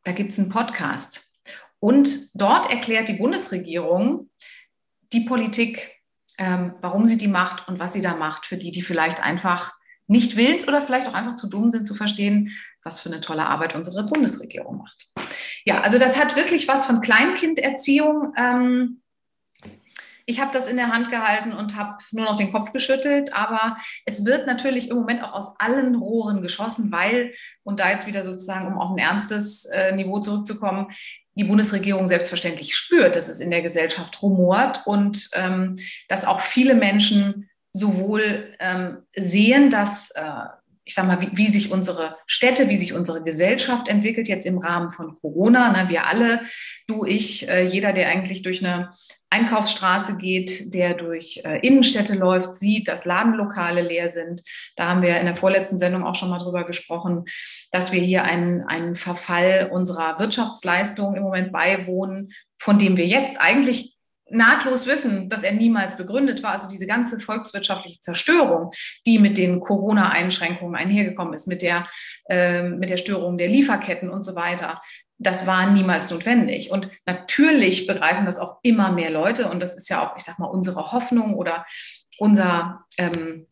da 0.02 0.10
gibt 0.10 0.32
es 0.32 0.38
einen 0.40 0.48
Podcast. 0.48 1.38
Und 1.78 2.10
dort 2.34 2.72
erklärt 2.72 3.08
die 3.08 3.12
Bundesregierung 3.18 4.30
die 5.12 5.20
Politik, 5.20 5.95
ähm, 6.38 6.74
warum 6.80 7.06
sie 7.06 7.18
die 7.18 7.28
macht 7.28 7.68
und 7.68 7.78
was 7.78 7.92
sie 7.92 8.02
da 8.02 8.14
macht, 8.14 8.46
für 8.46 8.56
die, 8.56 8.70
die 8.70 8.82
vielleicht 8.82 9.22
einfach 9.22 9.74
nicht 10.06 10.36
willens 10.36 10.68
oder 10.68 10.82
vielleicht 10.82 11.06
auch 11.06 11.14
einfach 11.14 11.36
zu 11.36 11.48
dumm 11.48 11.70
sind 11.70 11.86
zu 11.86 11.94
verstehen, 11.94 12.52
was 12.82 13.00
für 13.00 13.10
eine 13.10 13.20
tolle 13.20 13.46
Arbeit 13.46 13.74
unsere 13.74 14.04
Bundesregierung 14.04 14.78
macht. 14.78 15.06
Ja, 15.64 15.80
also 15.80 15.98
das 15.98 16.18
hat 16.18 16.36
wirklich 16.36 16.68
was 16.68 16.86
von 16.86 17.00
Kleinkinderziehung. 17.00 18.32
Ähm, 18.36 19.02
ich 20.28 20.40
habe 20.40 20.52
das 20.52 20.68
in 20.68 20.76
der 20.76 20.92
Hand 20.92 21.10
gehalten 21.10 21.52
und 21.52 21.76
habe 21.76 21.98
nur 22.10 22.24
noch 22.24 22.36
den 22.36 22.52
Kopf 22.52 22.72
geschüttelt, 22.72 23.32
aber 23.32 23.76
es 24.04 24.24
wird 24.24 24.46
natürlich 24.46 24.90
im 24.90 24.96
Moment 24.96 25.22
auch 25.22 25.32
aus 25.32 25.58
allen 25.60 25.94
Rohren 25.94 26.42
geschossen, 26.42 26.90
weil, 26.90 27.32
und 27.62 27.78
da 27.78 27.90
jetzt 27.90 28.08
wieder 28.08 28.24
sozusagen, 28.24 28.66
um 28.66 28.78
auf 28.78 28.90
ein 28.90 28.98
ernstes 28.98 29.64
äh, 29.66 29.94
Niveau 29.94 30.18
zurückzukommen, 30.18 30.88
die 31.36 31.44
Bundesregierung 31.44 32.08
selbstverständlich 32.08 32.74
spürt, 32.74 33.14
dass 33.14 33.28
es 33.28 33.40
in 33.40 33.50
der 33.50 33.62
Gesellschaft 33.62 34.22
rumort 34.22 34.86
und 34.86 35.28
ähm, 35.34 35.78
dass 36.08 36.24
auch 36.24 36.40
viele 36.40 36.74
Menschen 36.74 37.48
sowohl 37.72 38.54
ähm, 38.58 38.98
sehen, 39.14 39.70
dass 39.70 40.10
äh, 40.12 40.22
ich 40.86 40.94
sag 40.94 41.06
mal, 41.06 41.20
wie, 41.20 41.30
wie, 41.36 41.48
sich 41.48 41.72
unsere 41.72 42.16
Städte, 42.26 42.68
wie 42.68 42.76
sich 42.76 42.94
unsere 42.94 43.22
Gesellschaft 43.22 43.88
entwickelt, 43.88 44.28
jetzt 44.28 44.46
im 44.46 44.58
Rahmen 44.58 44.90
von 44.90 45.16
Corona. 45.16 45.72
Ne? 45.72 45.88
Wir 45.90 46.06
alle, 46.06 46.42
du, 46.86 47.04
ich, 47.04 47.48
äh, 47.48 47.66
jeder, 47.66 47.92
der 47.92 48.08
eigentlich 48.08 48.42
durch 48.42 48.64
eine 48.64 48.94
Einkaufsstraße 49.30 50.18
geht, 50.18 50.72
der 50.72 50.94
durch 50.94 51.42
äh, 51.44 51.58
Innenstädte 51.66 52.14
läuft, 52.14 52.54
sieht, 52.54 52.88
dass 52.88 53.04
Ladenlokale 53.04 53.82
leer 53.82 54.08
sind. 54.08 54.42
Da 54.76 54.88
haben 54.88 55.02
wir 55.02 55.18
in 55.18 55.26
der 55.26 55.36
vorletzten 55.36 55.78
Sendung 55.78 56.04
auch 56.04 56.14
schon 56.14 56.30
mal 56.30 56.38
drüber 56.38 56.64
gesprochen, 56.64 57.24
dass 57.72 57.92
wir 57.92 58.00
hier 58.00 58.24
einen, 58.24 58.62
einen 58.62 58.94
Verfall 58.94 59.70
unserer 59.72 60.18
Wirtschaftsleistung 60.20 61.16
im 61.16 61.24
Moment 61.24 61.52
beiwohnen, 61.52 62.32
von 62.58 62.78
dem 62.78 62.96
wir 62.96 63.06
jetzt 63.06 63.36
eigentlich 63.40 63.96
nahtlos 64.28 64.86
wissen, 64.86 65.28
dass 65.28 65.42
er 65.42 65.52
niemals 65.52 65.96
begründet 65.96 66.42
war. 66.42 66.52
Also 66.52 66.68
diese 66.68 66.86
ganze 66.86 67.20
volkswirtschaftliche 67.20 68.00
Zerstörung, 68.00 68.72
die 69.06 69.18
mit 69.18 69.38
den 69.38 69.60
Corona-Einschränkungen 69.60 70.74
einhergekommen 70.74 71.34
ist, 71.34 71.46
mit 71.46 71.62
der, 71.62 71.88
äh, 72.28 72.62
mit 72.62 72.90
der 72.90 72.96
Störung 72.96 73.38
der 73.38 73.48
Lieferketten 73.48 74.10
und 74.10 74.24
so 74.24 74.34
weiter, 74.34 74.80
das 75.18 75.46
war 75.46 75.70
niemals 75.70 76.10
notwendig. 76.10 76.70
Und 76.70 76.90
natürlich 77.06 77.86
begreifen 77.86 78.26
das 78.26 78.38
auch 78.38 78.58
immer 78.62 78.92
mehr 78.92 79.10
Leute. 79.10 79.48
Und 79.48 79.60
das 79.60 79.76
ist 79.76 79.88
ja 79.88 80.06
auch, 80.06 80.16
ich 80.16 80.24
sag 80.24 80.38
mal, 80.38 80.46
unsere 80.46 80.92
Hoffnung 80.92 81.34
oder 81.34 81.64
unser, 82.18 82.84
ähm, 82.98 83.46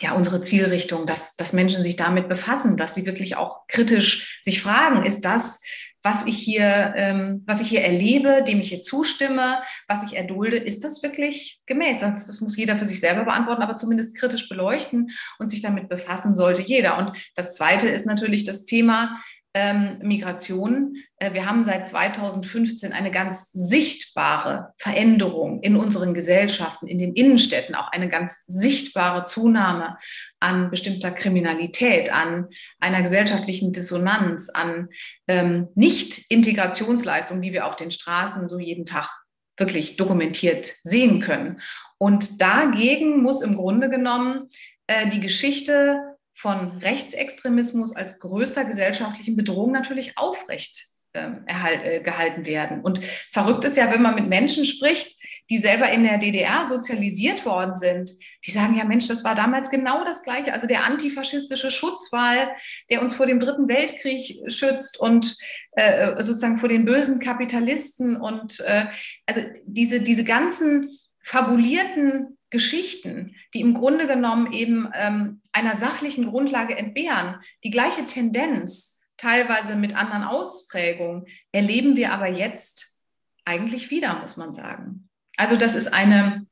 ja, 0.00 0.12
unsere 0.12 0.42
Zielrichtung, 0.42 1.06
dass, 1.06 1.36
dass 1.36 1.52
Menschen 1.52 1.82
sich 1.82 1.96
damit 1.96 2.28
befassen, 2.28 2.76
dass 2.76 2.94
sie 2.94 3.06
wirklich 3.06 3.36
auch 3.36 3.66
kritisch 3.66 4.40
sich 4.42 4.62
fragen, 4.62 5.04
ist 5.04 5.24
das 5.24 5.60
was 6.02 6.26
ich 6.26 6.38
hier, 6.38 6.94
ähm, 6.96 7.42
was 7.46 7.60
ich 7.60 7.68
hier 7.68 7.82
erlebe, 7.82 8.44
dem 8.46 8.60
ich 8.60 8.68
hier 8.68 8.80
zustimme, 8.80 9.58
was 9.88 10.04
ich 10.04 10.16
erdulde, 10.16 10.56
ist 10.56 10.84
das 10.84 11.02
wirklich 11.02 11.60
gemäß? 11.66 11.98
Das, 12.00 12.26
das 12.26 12.40
muss 12.40 12.56
jeder 12.56 12.78
für 12.78 12.86
sich 12.86 13.00
selber 13.00 13.24
beantworten, 13.24 13.62
aber 13.62 13.76
zumindest 13.76 14.16
kritisch 14.16 14.48
beleuchten 14.48 15.10
und 15.38 15.50
sich 15.50 15.60
damit 15.60 15.88
befassen 15.88 16.36
sollte 16.36 16.62
jeder. 16.62 16.98
Und 16.98 17.16
das 17.34 17.56
Zweite 17.56 17.88
ist 17.88 18.06
natürlich 18.06 18.44
das 18.44 18.64
Thema, 18.64 19.20
ähm, 19.58 19.98
Migration. 20.02 20.94
Äh, 21.16 21.34
wir 21.34 21.44
haben 21.44 21.64
seit 21.64 21.88
2015 21.88 22.92
eine 22.92 23.10
ganz 23.10 23.50
sichtbare 23.50 24.72
Veränderung 24.78 25.60
in 25.62 25.74
unseren 25.74 26.14
Gesellschaften, 26.14 26.86
in 26.86 26.98
den 26.98 27.14
Innenstädten, 27.14 27.74
auch 27.74 27.90
eine 27.90 28.08
ganz 28.08 28.44
sichtbare 28.46 29.24
Zunahme 29.24 29.98
an 30.38 30.70
bestimmter 30.70 31.10
Kriminalität, 31.10 32.12
an 32.12 32.46
einer 32.78 33.02
gesellschaftlichen 33.02 33.72
Dissonanz, 33.72 34.48
an 34.48 34.90
ähm, 35.26 35.68
Nicht-Integrationsleistungen, 35.74 37.42
die 37.42 37.52
wir 37.52 37.66
auf 37.66 37.74
den 37.74 37.90
Straßen 37.90 38.48
so 38.48 38.60
jeden 38.60 38.86
Tag 38.86 39.10
wirklich 39.56 39.96
dokumentiert 39.96 40.66
sehen 40.84 41.20
können. 41.20 41.60
Und 41.98 42.40
dagegen 42.40 43.22
muss 43.22 43.42
im 43.42 43.56
Grunde 43.56 43.90
genommen 43.90 44.50
äh, 44.86 45.10
die 45.10 45.20
Geschichte 45.20 46.17
von 46.38 46.78
Rechtsextremismus 46.78 47.96
als 47.96 48.20
größter 48.20 48.64
gesellschaftlichen 48.64 49.36
Bedrohung 49.36 49.72
natürlich 49.72 50.16
aufrecht 50.16 50.86
ähm, 51.14 51.44
äh, 51.46 52.00
gehalten 52.00 52.46
werden. 52.46 52.80
Und 52.80 53.00
verrückt 53.32 53.64
ist 53.64 53.76
ja, 53.76 53.92
wenn 53.92 54.02
man 54.02 54.14
mit 54.14 54.28
Menschen 54.28 54.64
spricht, 54.64 55.18
die 55.50 55.58
selber 55.58 55.90
in 55.90 56.04
der 56.04 56.18
DDR 56.18 56.66
sozialisiert 56.68 57.44
worden 57.44 57.74
sind, 57.74 58.10
die 58.46 58.52
sagen 58.52 58.76
ja, 58.76 58.84
Mensch, 58.84 59.08
das 59.08 59.24
war 59.24 59.34
damals 59.34 59.70
genau 59.70 60.04
das 60.04 60.22
Gleiche. 60.22 60.52
Also 60.52 60.68
der 60.68 60.84
antifaschistische 60.84 61.72
Schutzwall, 61.72 62.50
der 62.88 63.02
uns 63.02 63.14
vor 63.14 63.26
dem 63.26 63.40
Dritten 63.40 63.66
Weltkrieg 63.66 64.40
schützt 64.52 65.00
und 65.00 65.36
äh, 65.72 66.22
sozusagen 66.22 66.58
vor 66.58 66.68
den 66.68 66.84
bösen 66.84 67.18
Kapitalisten 67.18 68.16
und 68.16 68.60
äh, 68.60 68.86
also 69.26 69.40
diese, 69.64 70.00
diese 70.00 70.22
ganzen 70.22 70.98
fabulierten 71.24 72.37
Geschichten, 72.50 73.36
die 73.54 73.60
im 73.60 73.74
Grunde 73.74 74.06
genommen 74.06 74.52
eben 74.52 74.88
ähm, 74.94 75.42
einer 75.52 75.76
sachlichen 75.76 76.26
Grundlage 76.26 76.76
entbehren, 76.76 77.36
die 77.64 77.70
gleiche 77.70 78.06
Tendenz, 78.06 79.10
teilweise 79.16 79.74
mit 79.76 79.96
anderen 79.96 80.22
Ausprägungen, 80.22 81.26
erleben 81.52 81.96
wir 81.96 82.12
aber 82.12 82.28
jetzt 82.28 83.00
eigentlich 83.44 83.90
wieder, 83.90 84.20
muss 84.20 84.36
man 84.36 84.54
sagen. 84.54 85.08
Also, 85.36 85.56
dass 85.56 85.74
es 85.74 85.92
eine 85.92 86.46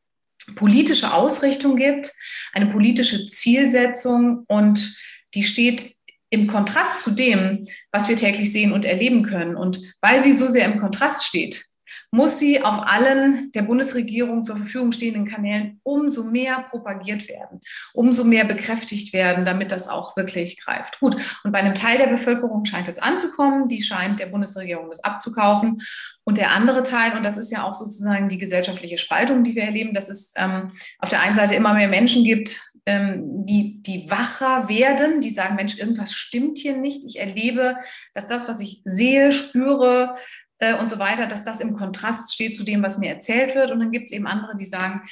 politische 0.55 1.13
Ausrichtung 1.13 1.77
gibt, 1.77 2.13
eine 2.53 2.67
politische 2.67 3.29
Zielsetzung 3.29 4.45
und 4.49 4.97
die 5.35 5.45
steht 5.45 5.97
im 6.31 6.47
Kontrast 6.47 7.03
zu 7.03 7.13
dem, 7.13 7.67
was 7.93 8.09
wir 8.09 8.17
täglich 8.17 8.53
sehen 8.53 8.73
und 8.73 8.85
erleben 8.85 9.23
können. 9.23 9.57
Und 9.57 9.81
weil 10.01 10.23
sie 10.23 10.35
so 10.35 10.49
sehr 10.49 10.67
im 10.67 10.79
Kontrast 10.79 11.25
steht, 11.25 11.65
muss 12.11 12.39
sie 12.39 12.63
auf 12.63 12.87
allen 12.87 13.51
der 13.53 13.63
Bundesregierung 13.63 14.45
zur 14.45 14.57
Verfügung 14.57 14.93
stehenden 14.93 15.27
Kanälen 15.27 15.81
umso 15.83 16.25
mehr 16.25 16.67
propagiert 16.71 17.29
werden, 17.29 17.61
umso 17.93 18.25
mehr 18.25 18.45
bekräftigt 18.45 19.13
werden, 19.13 19.45
damit 19.45 19.73
das 19.73 19.89
auch 19.89 20.17
wirklich 20.17 20.59
greift. 20.63 21.01
Gut, 21.01 21.17
und 21.45 21.53
bei 21.53 21.59
einem 21.59 21.75
Teil 21.75 21.99
der 21.99 22.07
Bevölkerung 22.07 22.65
scheint 22.65 22.89
es 22.89 22.99
anzukommen, 22.99 23.69
die 23.69 23.83
scheint 23.83 24.21
der 24.21 24.27
Bundesregierung 24.27 24.89
das 24.89 25.05
abzukaufen. 25.05 25.83
Und 26.25 26.39
der 26.39 26.53
andere 26.53 26.83
Teil, 26.83 27.17
und 27.17 27.25
das 27.25 27.37
ist 27.37 27.53
ja 27.53 27.63
auch 27.63 27.75
sozusagen 27.75 28.29
die 28.29 28.39
gesellschaftliche 28.39 28.99
Spaltung, 28.99 29.45
die 29.45 29.55
wir 29.55 29.63
erleben, 29.63 29.95
dass 29.95 30.09
es 30.09 30.33
ähm, 30.37 30.73
auf 30.99 31.09
der 31.09 31.21
einen 31.21 31.37
Seite 31.37 31.55
immer 31.55 31.75
mehr 31.75 31.89
Menschen 31.89 32.25
gibt, 32.25 32.61
ähm, 32.87 33.45
die, 33.47 33.83
die 33.83 34.09
wacher 34.09 34.69
werden, 34.69 35.21
die 35.21 35.31
sagen, 35.31 35.57
Mensch, 35.57 35.77
irgendwas 35.77 36.13
stimmt 36.13 36.59
hier 36.59 36.77
nicht. 36.77 37.05
Ich 37.05 37.19
erlebe, 37.19 37.77
dass 38.15 38.29
das, 38.29 38.49
was 38.49 38.61
ich 38.61 38.81
sehe, 38.85 39.33
spüre, 39.33 40.17
äh, 40.59 40.75
und 40.75 40.89
so 40.91 40.99
weiter, 40.99 41.27
dass 41.27 41.45
das 41.45 41.61
im 41.61 41.77
Kontrast 41.77 42.33
steht 42.33 42.57
zu 42.57 42.65
dem, 42.65 42.83
was 42.83 42.99
mir 42.99 43.11
erzählt 43.11 43.55
wird. 43.55 43.71
Und 43.71 43.81
dann 43.81 43.91
gibt 43.91 44.07
es 44.07 44.13
eben 44.13 44.27
andere, 44.27 44.57
die 44.57 44.65
sagen, 44.65 45.03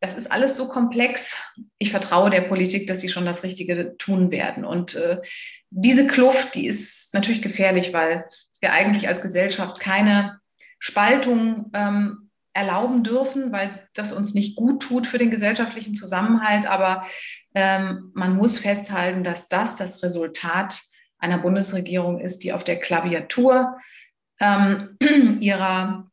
das 0.00 0.16
ist 0.16 0.30
alles 0.30 0.56
so 0.56 0.68
komplex. 0.68 1.54
Ich 1.78 1.90
vertraue 1.90 2.30
der 2.30 2.42
Politik, 2.42 2.86
dass 2.86 3.00
sie 3.00 3.08
schon 3.08 3.24
das 3.24 3.42
Richtige 3.42 3.96
tun 3.96 4.30
werden. 4.30 4.64
Und 4.64 4.94
äh, 4.94 5.20
diese 5.70 6.06
Kluft, 6.06 6.54
die 6.54 6.66
ist 6.66 7.14
natürlich 7.14 7.42
gefährlich, 7.42 7.92
weil 7.92 8.26
wir 8.60 8.72
eigentlich 8.72 9.08
als 9.08 9.22
Gesellschaft 9.22 9.80
keine 9.80 10.40
Spaltung 10.78 11.70
ähm, 11.74 12.30
erlauben 12.52 13.02
dürfen, 13.04 13.52
weil 13.52 13.86
das 13.94 14.12
uns 14.12 14.32
nicht 14.32 14.56
gut 14.56 14.82
tut 14.82 15.06
für 15.06 15.18
den 15.18 15.30
gesellschaftlichen 15.30 15.94
Zusammenhalt. 15.94 16.66
Aber 16.66 17.06
ähm, 17.54 18.10
man 18.14 18.36
muss 18.36 18.58
festhalten, 18.58 19.24
dass 19.24 19.48
das 19.48 19.76
das 19.76 20.02
Resultat 20.02 20.80
einer 21.18 21.38
Bundesregierung 21.38 22.20
ist, 22.20 22.44
die 22.44 22.52
auf 22.52 22.64
der 22.64 22.78
Klaviatur 22.78 23.76
ähm, 24.40 24.96
ihrer, 25.40 26.10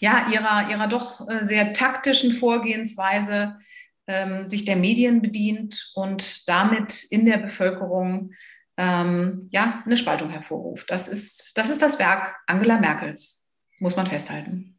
ja, 0.00 0.28
ihrer, 0.30 0.70
ihrer 0.70 0.88
doch 0.88 1.28
äh, 1.28 1.44
sehr 1.44 1.72
taktischen 1.72 2.32
Vorgehensweise 2.32 3.58
ähm, 4.06 4.48
sich 4.48 4.64
der 4.64 4.76
Medien 4.76 5.22
bedient 5.22 5.92
und 5.94 6.48
damit 6.48 7.04
in 7.10 7.26
der 7.26 7.38
Bevölkerung 7.38 8.32
ähm, 8.76 9.48
ja, 9.50 9.82
eine 9.84 9.96
Spaltung 9.96 10.30
hervorruft. 10.30 10.90
Das 10.90 11.08
ist, 11.08 11.58
das 11.58 11.68
ist 11.68 11.82
das 11.82 11.98
Werk 11.98 12.34
Angela 12.46 12.78
Merkels, 12.78 13.48
muss 13.78 13.96
man 13.96 14.06
festhalten. 14.06 14.76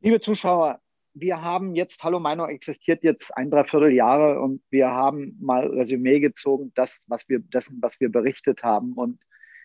Liebe 0.00 0.20
Zuschauer, 0.20 0.80
wir 1.14 1.40
haben 1.40 1.76
jetzt, 1.76 2.02
Hallo 2.02 2.18
Meinung 2.18 2.48
existiert 2.48 3.04
jetzt 3.04 3.36
ein 3.36 3.50
Dreivierteljahre 3.50 4.40
und 4.40 4.62
wir 4.70 4.88
haben 4.88 5.38
mal 5.40 5.66
Resümee 5.66 6.18
gezogen, 6.18 6.72
das, 6.74 7.00
was 7.06 7.28
wir, 7.28 7.38
dessen, 7.38 7.78
was 7.80 8.00
wir 8.00 8.10
berichtet 8.10 8.64
haben. 8.64 8.94
Und 8.94 9.20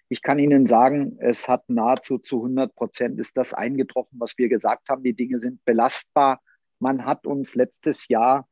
ich 0.10 0.24
kann 0.24 0.39
Ihnen 0.39 0.65
sagen, 0.65 1.17
es 1.19 1.48
hat 1.48 1.69
nahezu 1.69 2.17
zu 2.17 2.38
100 2.38 2.74
Prozent 2.74 3.19
ist 3.19 3.38
das 3.38 3.54
eingetroffen, 3.54 4.19
was 4.19 4.38
wir 4.39 4.50
gesagt 4.50 4.89
haben. 4.89 5.04
Die 5.04 5.13
Dinge 5.13 5.39
sind 5.39 5.63
belastbar. 5.65 6.41
Man 6.80 7.06
hat 7.06 7.28
uns 7.28 7.54
letztes 7.54 8.08
Jahr, 8.08 8.48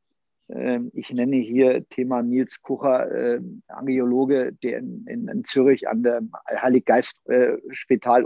äh, 0.46 0.78
ich 0.94 1.12
nenne 1.12 1.36
hier 1.36 1.88
Thema 1.88 2.22
Nils 2.22 2.62
Kucher, 2.62 3.10
äh, 3.10 3.40
Angiologe, 3.66 4.52
der 4.62 4.78
in, 4.78 5.04
in, 5.08 5.26
in, 5.26 5.44
Zürich 5.44 5.88
an 5.88 6.04
der 6.04 6.22
Heiliggeist-Spital 6.48 8.22
äh, 8.22 8.24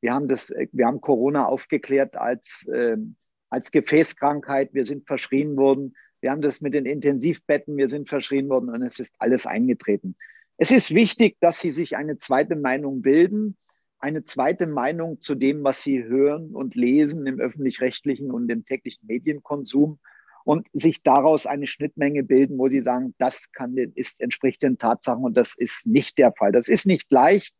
wir 0.00 0.12
haben 0.12 0.28
das, 0.28 0.52
wir 0.72 0.86
haben 0.86 1.00
Corona 1.00 1.46
aufgeklärt 1.46 2.16
als, 2.16 2.68
ähm, 2.72 3.14
als 3.48 3.70
Gefäßkrankheit. 3.70 4.74
Wir 4.74 4.84
sind 4.84 5.06
verschrien 5.06 5.56
worden. 5.56 5.94
Wir 6.20 6.32
haben 6.32 6.40
das 6.40 6.60
mit 6.60 6.74
den 6.74 6.84
Intensivbetten, 6.84 7.76
wir 7.76 7.88
sind 7.88 8.08
verschrien 8.08 8.48
worden 8.48 8.70
und 8.70 8.82
es 8.82 8.98
ist 8.98 9.14
alles 9.18 9.46
eingetreten. 9.46 10.16
Es 10.60 10.72
ist 10.72 10.92
wichtig, 10.92 11.36
dass 11.40 11.60
Sie 11.60 11.70
sich 11.70 11.96
eine 11.96 12.16
zweite 12.16 12.56
Meinung 12.56 13.00
bilden, 13.00 13.56
eine 14.00 14.24
zweite 14.24 14.66
Meinung 14.66 15.20
zu 15.20 15.36
dem, 15.36 15.62
was 15.62 15.84
Sie 15.84 16.02
hören 16.02 16.54
und 16.54 16.74
lesen 16.74 17.26
im 17.28 17.38
öffentlich-rechtlichen 17.38 18.32
und 18.32 18.50
im 18.50 18.64
täglichen 18.64 19.06
Medienkonsum 19.06 20.00
und 20.44 20.66
sich 20.72 21.04
daraus 21.04 21.46
eine 21.46 21.68
Schnittmenge 21.68 22.24
bilden, 22.24 22.58
wo 22.58 22.68
Sie 22.68 22.82
sagen, 22.82 23.14
das 23.18 23.52
kann, 23.52 23.76
ist, 23.76 24.20
entspricht 24.20 24.64
den 24.64 24.78
Tatsachen 24.78 25.22
und 25.22 25.36
das 25.36 25.54
ist 25.56 25.86
nicht 25.86 26.18
der 26.18 26.32
Fall. 26.32 26.50
Das 26.50 26.66
ist 26.66 26.86
nicht 26.86 27.10
leicht, 27.12 27.54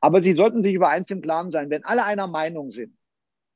aber 0.00 0.20
Sie 0.22 0.34
sollten 0.34 0.62
sich 0.62 0.74
über 0.74 0.90
eins 0.90 1.10
im 1.10 1.22
Klaren 1.22 1.52
sein, 1.52 1.70
wenn 1.70 1.84
alle 1.84 2.04
einer 2.04 2.26
Meinung 2.26 2.70
sind 2.70 2.94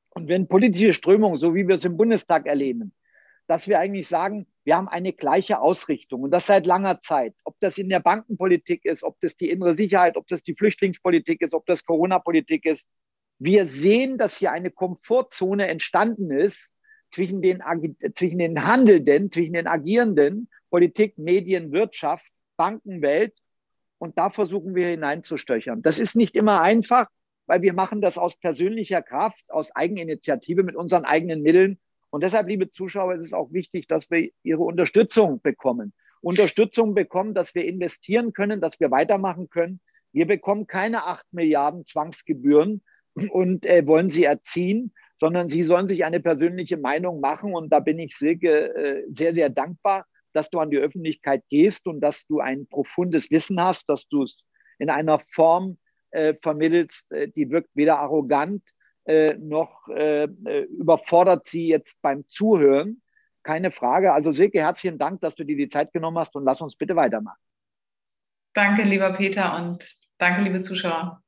und 0.09 0.29
wenn 0.29 0.49
politische 0.49 0.95
Strömungen, 0.95 1.37
so 1.37 1.55
wie 1.55 1.69
wir 1.69 1.75
es 1.75 1.85
im 1.85 1.99
Bundestag 1.99 2.47
erleben, 2.47 2.95
dass 3.47 3.69
wir 3.69 3.79
eigentlich 3.79 4.09
sagen, 4.09 4.47
wir 4.67 4.77
haben 4.77 4.89
eine 4.89 5.13
gleiche 5.13 5.61
Ausrichtung 5.61 6.23
und 6.23 6.33
das 6.33 6.47
seit 6.47 6.67
langer 6.67 7.01
Zeit. 7.01 7.35
Ob 7.45 7.55
das 7.61 7.79
in 7.79 7.89
der 7.89 8.01
Bankenpolitik 8.01 8.85
ist, 8.85 9.05
ob 9.05 9.17
das 9.21 9.37
die 9.37 9.49
innere 9.51 9.77
Sicherheit, 9.77 10.17
ob 10.17 10.27
das 10.27 10.43
die 10.43 10.57
Flüchtlingspolitik 10.57 11.41
ist, 11.41 11.55
ob 11.55 11.65
das 11.67 11.85
Corona-Politik 11.85 12.67
ist. 12.67 12.89
Wir 13.39 13.67
sehen, 13.67 14.19
dass 14.19 14.37
hier 14.37 14.51
eine 14.51 14.73
Komfortzone 14.73 15.69
entstanden 15.69 16.33
ist 16.33 16.73
zwischen 17.13 17.43
den, 17.43 17.63
zwischen 18.17 18.39
den 18.41 18.67
Handelnden, 18.67 19.31
zwischen 19.31 19.53
den 19.53 19.69
Agierenden, 19.69 20.51
Politik, 20.69 21.17
Medien, 21.17 21.71
Wirtschaft, 21.71 22.27
Bankenwelt. 22.57 23.35
Und 23.99 24.19
da 24.19 24.31
versuchen 24.31 24.75
wir 24.75 24.89
hineinzustöchern. 24.89 25.81
Das 25.83 26.01
ist 26.01 26.17
nicht 26.17 26.35
immer 26.35 26.61
einfach, 26.61 27.07
weil 27.47 27.63
wir 27.63 27.73
machen 27.73 28.01
das 28.01 28.19
aus 28.19 28.37
persönlicher 28.37 29.03
Kraft, 29.03 29.45
aus 29.49 29.71
Eigeninitiative 29.77 30.65
mit 30.65 30.75
unseren 30.75 31.05
eigenen 31.05 31.43
Mitteln. 31.43 31.79
Und 32.11 32.23
deshalb, 32.23 32.49
liebe 32.49 32.71
Zuschauer, 32.71 33.15
ist 33.15 33.27
es 33.27 33.33
auch 33.33 33.53
wichtig, 33.53 33.89
dass 33.89 34.11
wir 34.11 34.31
Ihre 34.43 34.63
Unterstützung 34.63 35.41
bekommen. 35.43 35.93
Unterstützung 36.21 36.95
bekommen, 36.95 37.35
dass 37.35 37.55
wir 37.55 37.65
investieren 37.65 38.33
können, 38.33 38.61
dass 38.61 38.81
wir 38.81 38.91
weitermachen 38.91 39.49
können. 39.49 39.81
Wir 40.13 40.27
bekommen 40.27 40.67
keine 40.67 41.05
acht 41.05 41.27
Milliarden 41.33 41.85
Zwangsgebühren 41.85 42.83
und 43.31 43.67
äh, 43.67 43.87
wollen 43.87 44.11
sie 44.11 44.25
erziehen, 44.25 44.93
sondern 45.19 45.49
Sie 45.49 45.63
sollen 45.63 45.89
sich 45.89 46.05
eine 46.05 46.21
persönliche 46.21 46.77
Meinung 46.77 47.21
machen. 47.21 47.55
Und 47.55 47.71
da 47.71 47.81
bin 47.81 47.99
ich 47.99 48.17
Silke 48.17 48.75
äh, 48.75 49.05
sehr, 49.13 49.35
sehr 49.35 49.51
dankbar, 49.51 50.07
dass 50.33 50.51
du 50.51 50.59
an 50.59 50.71
die 50.71 50.79
Öffentlichkeit 50.79 51.43
gehst 51.49 51.87
und 51.87 52.01
dass 52.01 52.27
du 52.27 52.41
ein 52.41 52.67
profundes 52.67 53.31
Wissen 53.31 53.61
hast, 53.61 53.89
dass 53.89 54.07
du 54.09 54.23
es 54.23 54.37
in 54.79 54.91
einer 54.91 55.21
Form 55.33 55.79
äh, 56.11 56.35
vermittelst, 56.43 57.11
äh, 57.13 57.29
die 57.29 57.51
wirkt 57.51 57.71
weder 57.75 57.99
arrogant 57.99 58.63
noch 59.39 59.89
äh, 59.89 60.25
äh, 60.25 60.63
überfordert 60.65 61.47
sie 61.47 61.69
jetzt 61.69 62.01
beim 62.03 62.29
Zuhören. 62.29 63.03
Keine 63.43 63.71
Frage. 63.71 64.13
Also 64.13 64.33
Silke, 64.33 64.61
herzlichen 64.61 64.99
Dank, 64.99 65.21
dass 65.21 65.35
du 65.35 65.45
dir 65.45 65.57
die 65.57 65.69
Zeit 65.69 65.93
genommen 65.93 66.19
hast 66.19 66.35
und 66.35 66.45
lass 66.45 66.61
uns 66.61 66.77
bitte 66.77 66.97
weitermachen. 66.97 67.39
Danke, 68.55 68.83
lieber 68.83 69.13
Peter 69.13 69.57
und 69.57 69.87
danke, 70.19 70.43
liebe 70.43 70.61
Zuschauer. 70.63 71.23